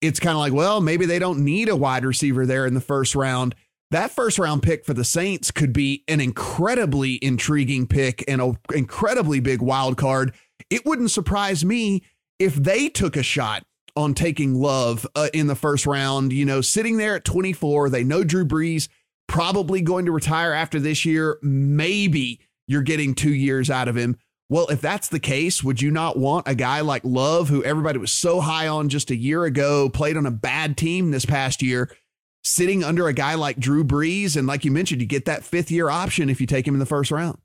[0.01, 2.81] it's kind of like, well, maybe they don't need a wide receiver there in the
[2.81, 3.55] first round.
[3.91, 8.57] That first round pick for the Saints could be an incredibly intriguing pick and an
[8.73, 10.33] incredibly big wild card.
[10.69, 12.03] It wouldn't surprise me
[12.37, 13.63] if they took a shot
[13.95, 16.31] on taking Love uh, in the first round.
[16.31, 18.87] You know, sitting there at 24, they know Drew Brees
[19.27, 21.39] probably going to retire after this year.
[21.41, 24.17] Maybe you're getting two years out of him.
[24.49, 27.99] Well, if that's the case, would you not want a guy like Love, who everybody
[27.99, 31.61] was so high on just a year ago, played on a bad team this past
[31.61, 31.95] year,
[32.43, 34.35] sitting under a guy like Drew Brees?
[34.35, 36.79] And like you mentioned, you get that fifth year option if you take him in
[36.79, 37.37] the first round.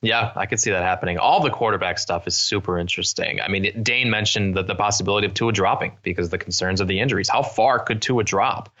[0.00, 1.18] Yeah, I could see that happening.
[1.18, 3.40] All the quarterback stuff is super interesting.
[3.40, 6.86] I mean, Dane mentioned that the possibility of Tua dropping because of the concerns of
[6.86, 7.28] the injuries.
[7.28, 8.72] How far could Tua drop?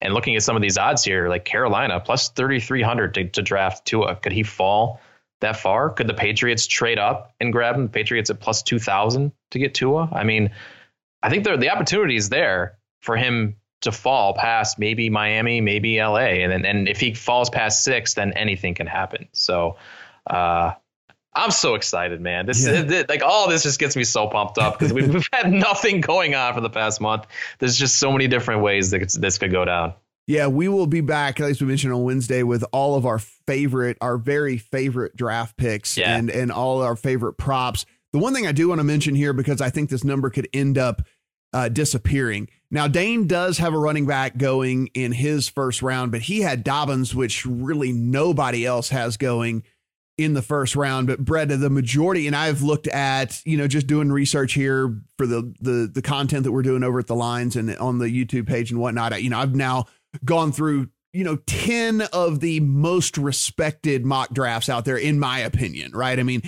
[0.00, 3.86] And looking at some of these odds here, like Carolina plus 3,300 to, to draft
[3.86, 5.00] Tua, could he fall?
[5.40, 5.90] That far?
[5.90, 7.84] Could the Patriots trade up and grab him?
[7.84, 10.08] The Patriots at plus 2,000 to get Tua?
[10.12, 10.50] I mean,
[11.22, 16.40] I think the opportunity is there for him to fall past maybe Miami, maybe LA.
[16.42, 19.28] And then, and if he falls past six, then anything can happen.
[19.32, 19.76] So,
[20.26, 20.72] uh,
[21.36, 22.46] I'm so excited, man.
[22.46, 22.84] This yeah.
[22.84, 26.00] is like all this just gets me so pumped up because we've, we've had nothing
[26.00, 27.26] going on for the past month.
[27.58, 29.94] There's just so many different ways that this could go down.
[30.26, 33.98] Yeah, we will be back, as we mentioned on Wednesday, with all of our favorite,
[34.00, 36.16] our very favorite draft picks yeah.
[36.16, 37.84] and and all our favorite props.
[38.12, 40.48] The one thing I do want to mention here, because I think this number could
[40.54, 41.02] end up
[41.52, 42.48] uh, disappearing.
[42.70, 46.64] Now, Dane does have a running back going in his first round, but he had
[46.64, 49.62] Dobbins, which really nobody else has going
[50.16, 51.06] in the first round.
[51.06, 55.26] But Brett, the majority, and I've looked at, you know, just doing research here for
[55.26, 58.46] the the the content that we're doing over at the lines and on the YouTube
[58.46, 59.22] page and whatnot.
[59.22, 59.86] You know, I've now
[60.24, 65.38] gone through you know 10 of the most respected mock drafts out there in my
[65.38, 66.18] opinion right?
[66.18, 66.42] I mean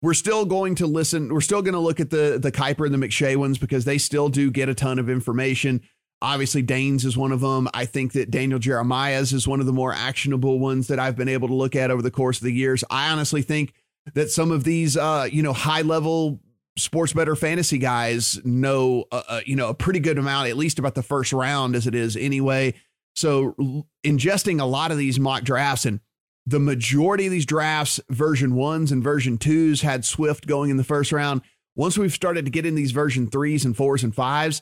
[0.00, 2.94] we're still going to listen we're still going to look at the the Kiper and
[2.94, 5.80] the mcshay ones because they still do get a ton of information.
[6.20, 7.68] Obviously danes is one of them.
[7.74, 11.28] I think that daniel jeremiah's is one of the more actionable ones that i've been
[11.28, 12.84] able to look at over the course of the years.
[12.90, 13.74] I honestly think
[14.14, 16.40] that some of these uh you know high level
[16.76, 20.78] sports bettor fantasy guys know uh, uh, you know a pretty good amount at least
[20.78, 22.74] about the first round as it is anyway
[23.14, 26.00] so ingesting a lot of these mock drafts and
[26.46, 30.84] the majority of these drafts, version ones and version twos, had Swift going in the
[30.84, 31.42] first round.
[31.76, 34.60] Once we've started to get in these version threes and fours and fives,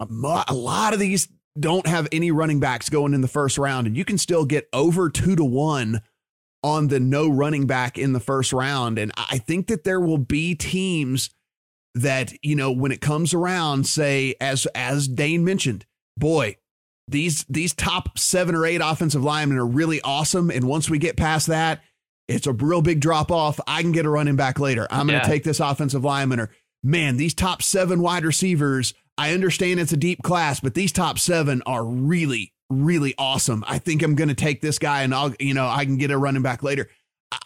[0.00, 0.06] a,
[0.48, 3.96] a lot of these don't have any running backs going in the first round, and
[3.96, 6.02] you can still get over two to one
[6.62, 8.98] on the no running back in the first round.
[8.98, 11.30] And I think that there will be teams
[11.94, 16.56] that, you know, when it comes around, say, as as Dane mentioned, boy,
[17.08, 20.50] these these top seven or eight offensive linemen are really awesome.
[20.50, 21.82] And once we get past that,
[22.28, 23.60] it's a real big drop off.
[23.66, 24.86] I can get a running back later.
[24.90, 25.32] I'm going to yeah.
[25.32, 26.50] take this offensive lineman or
[26.82, 28.94] man, these top seven wide receivers.
[29.18, 33.64] I understand it's a deep class, but these top seven are really, really awesome.
[33.66, 36.10] I think I'm going to take this guy and I'll, you know, I can get
[36.10, 36.88] a running back later.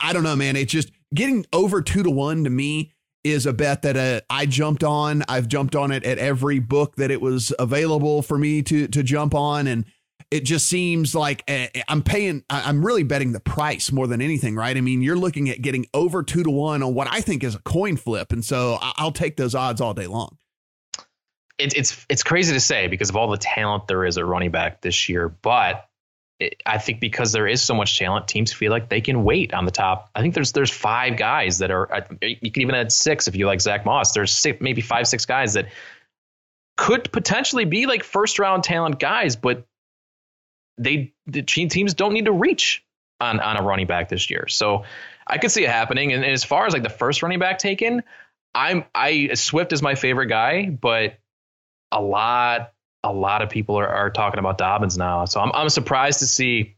[0.01, 0.57] I don't know, man.
[0.57, 2.93] It's just getting over two to one to me
[3.25, 5.23] is a bet that uh, I jumped on.
[5.29, 9.03] I've jumped on it at every book that it was available for me to to
[9.03, 9.85] jump on, and
[10.31, 12.45] it just seems like uh, I'm paying.
[12.49, 14.77] I'm really betting the price more than anything, right?
[14.77, 17.55] I mean, you're looking at getting over two to one on what I think is
[17.55, 20.37] a coin flip, and so I'll take those odds all day long.
[21.59, 24.51] It, it's it's crazy to say because of all the talent there is at running
[24.51, 25.90] back this year, but
[26.65, 29.67] I think because there is so much talent, teams feel like they can wait on
[29.67, 30.11] the top.
[30.15, 31.93] I think there's there's five guys that are.
[31.93, 34.13] Uh, you can even add six if you like Zach Moss.
[34.13, 35.69] There's six, maybe five, six guys that
[36.77, 39.67] could potentially be like first round talent guys, but
[40.79, 42.83] they the teams don't need to reach
[43.21, 44.47] on on a running back this year.
[44.49, 44.85] So
[45.27, 46.13] I could see it happening.
[46.13, 48.03] And as far as like the first running back taken,
[48.55, 51.19] I'm I Swift is my favorite guy, but
[51.93, 52.73] a lot
[53.05, 55.25] a lot of people are, are talking about Dobbins now.
[55.25, 56.77] So I'm I'm surprised to see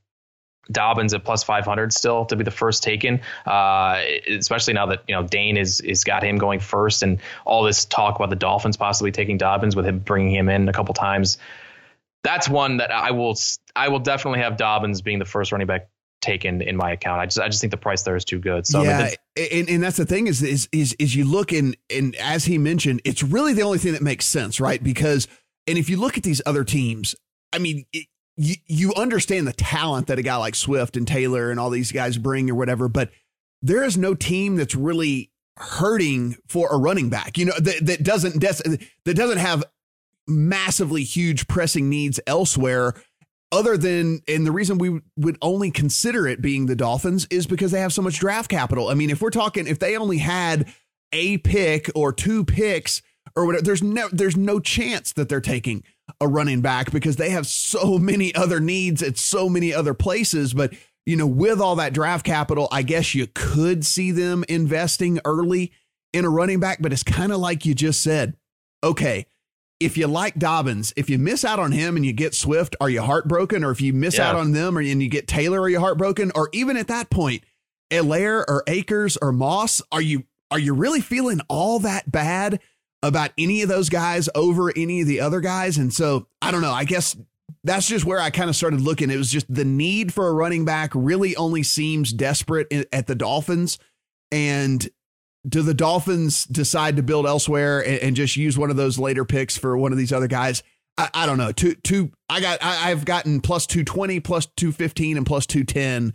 [0.71, 5.15] Dobbins at plus 500 still to be the first taken, uh, especially now that you
[5.15, 8.77] know Dane is is got him going first, and all this talk about the Dolphins
[8.77, 11.39] possibly taking Dobbins with him bringing him in a couple times.
[12.23, 13.37] That's one that I will
[13.75, 15.89] I will definitely have Dobbins being the first running back
[16.21, 17.21] taken in my account.
[17.21, 18.65] I just I just think the price there is too good.
[18.65, 19.03] So yeah, I
[19.37, 22.45] mean, and, and that's the thing is is is is you look and and as
[22.45, 24.83] he mentioned, it's really the only thing that makes sense, right?
[24.83, 25.27] Because
[25.67, 27.15] and if you look at these other teams,
[27.53, 28.07] I mean, it,
[28.37, 31.93] you you understand the talent that a guy like Swift and Taylor and all these
[31.93, 33.11] guys bring or whatever, but
[33.61, 37.37] there is no team that's really hurting for a running back.
[37.37, 39.65] You know that that doesn't that doesn't have
[40.27, 42.95] massively huge pressing needs elsewhere
[43.51, 47.71] other than and the reason we would only consider it being the Dolphins is because
[47.71, 48.89] they have so much draft capital.
[48.89, 50.73] I mean, if we're talking if they only had
[51.13, 53.03] a pick or two picks
[53.37, 55.85] or whatever, there's no there's no chance that they're taking
[56.21, 60.55] a running back because they have so many other needs at so many other places.
[60.55, 60.75] But,
[61.07, 65.73] you know, with all that draft capital, I guess you could see them investing early
[66.13, 68.37] in a running back, but it's kind of like you just said.
[68.85, 69.27] Okay,
[69.79, 72.91] if you like Dobbins, if you miss out on him and you get Swift, are
[72.91, 73.65] you heartbroken?
[73.65, 74.31] Or if you miss yeah.
[74.31, 76.33] out on them or, and you get Taylor, are you heartbroken?
[76.35, 77.45] Or even at that point,
[77.91, 82.61] Helaire or Akers or Moss, are you are you really feeling all that bad
[83.03, 85.79] about any of those guys over any of the other guys.
[85.79, 86.73] And so I don't know.
[86.73, 87.17] I guess
[87.65, 89.11] that's just where I kind of started looking.
[89.11, 93.15] It was just the need for a running back really only seems desperate at the
[93.15, 93.79] Dolphins.
[94.31, 94.89] And
[95.47, 99.25] do the Dolphins decide to build elsewhere and, and just use one of those later
[99.25, 100.63] picks for one of these other guys?
[100.97, 101.53] I, I don't know.
[101.53, 106.15] Two, two, I got, I, I've gotten plus 220, plus 215, and plus 210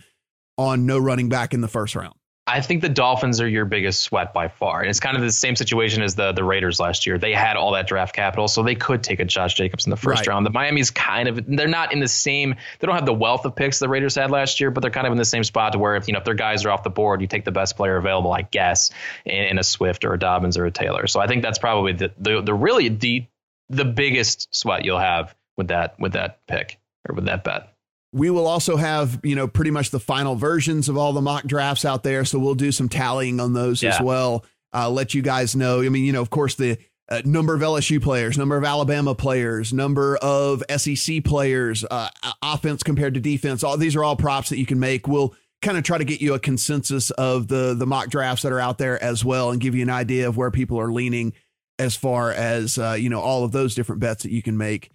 [0.57, 2.15] on no running back in the first round.
[2.47, 4.79] I think the Dolphins are your biggest sweat by far.
[4.79, 7.17] And it's kind of the same situation as the the Raiders last year.
[7.17, 9.97] They had all that draft capital, so they could take a Josh Jacobs in the
[9.97, 10.27] first right.
[10.27, 10.45] round.
[10.45, 13.55] The Miami's kind of they're not in the same they don't have the wealth of
[13.55, 15.79] picks the Raiders had last year, but they're kind of in the same spot to
[15.79, 17.75] where if you know if their guys are off the board, you take the best
[17.75, 18.91] player available, I guess,
[19.25, 21.07] in, in a Swift or a Dobbins or a Taylor.
[21.07, 23.25] So I think that's probably the the, the really the
[23.69, 26.79] the biggest sweat you'll have with that with that pick
[27.09, 27.73] or with that bet.
[28.13, 31.43] We will also have, you know, pretty much the final versions of all the mock
[31.43, 32.25] drafts out there.
[32.25, 33.95] So we'll do some tallying on those yeah.
[33.95, 34.45] as well.
[34.73, 35.81] Uh, let you guys know.
[35.81, 36.77] I mean, you know, of course, the
[37.09, 42.09] uh, number of LSU players, number of Alabama players, number of SEC players, uh,
[42.41, 43.63] offense compared to defense.
[43.63, 45.07] All these are all props that you can make.
[45.07, 48.51] We'll kind of try to get you a consensus of the the mock drafts that
[48.51, 51.33] are out there as well, and give you an idea of where people are leaning
[51.79, 54.91] as far as uh, you know all of those different bets that you can make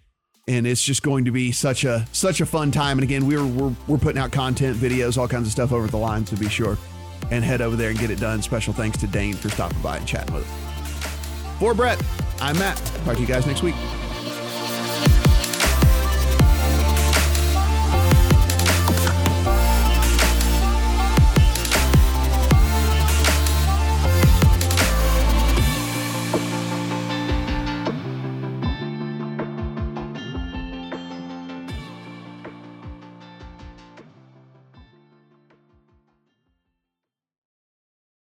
[0.47, 2.97] and it's just going to be such a such a fun time.
[2.97, 5.97] And again, we're we're, we're putting out content, videos, all kinds of stuff over the
[5.97, 6.77] line, so be sure
[7.31, 8.41] and head over there and get it done.
[8.41, 11.59] Special thanks to Dane for stopping by and chatting with us.
[11.59, 12.01] For Brett,
[12.39, 12.77] I'm Matt.
[13.05, 13.75] Talk to you guys next week.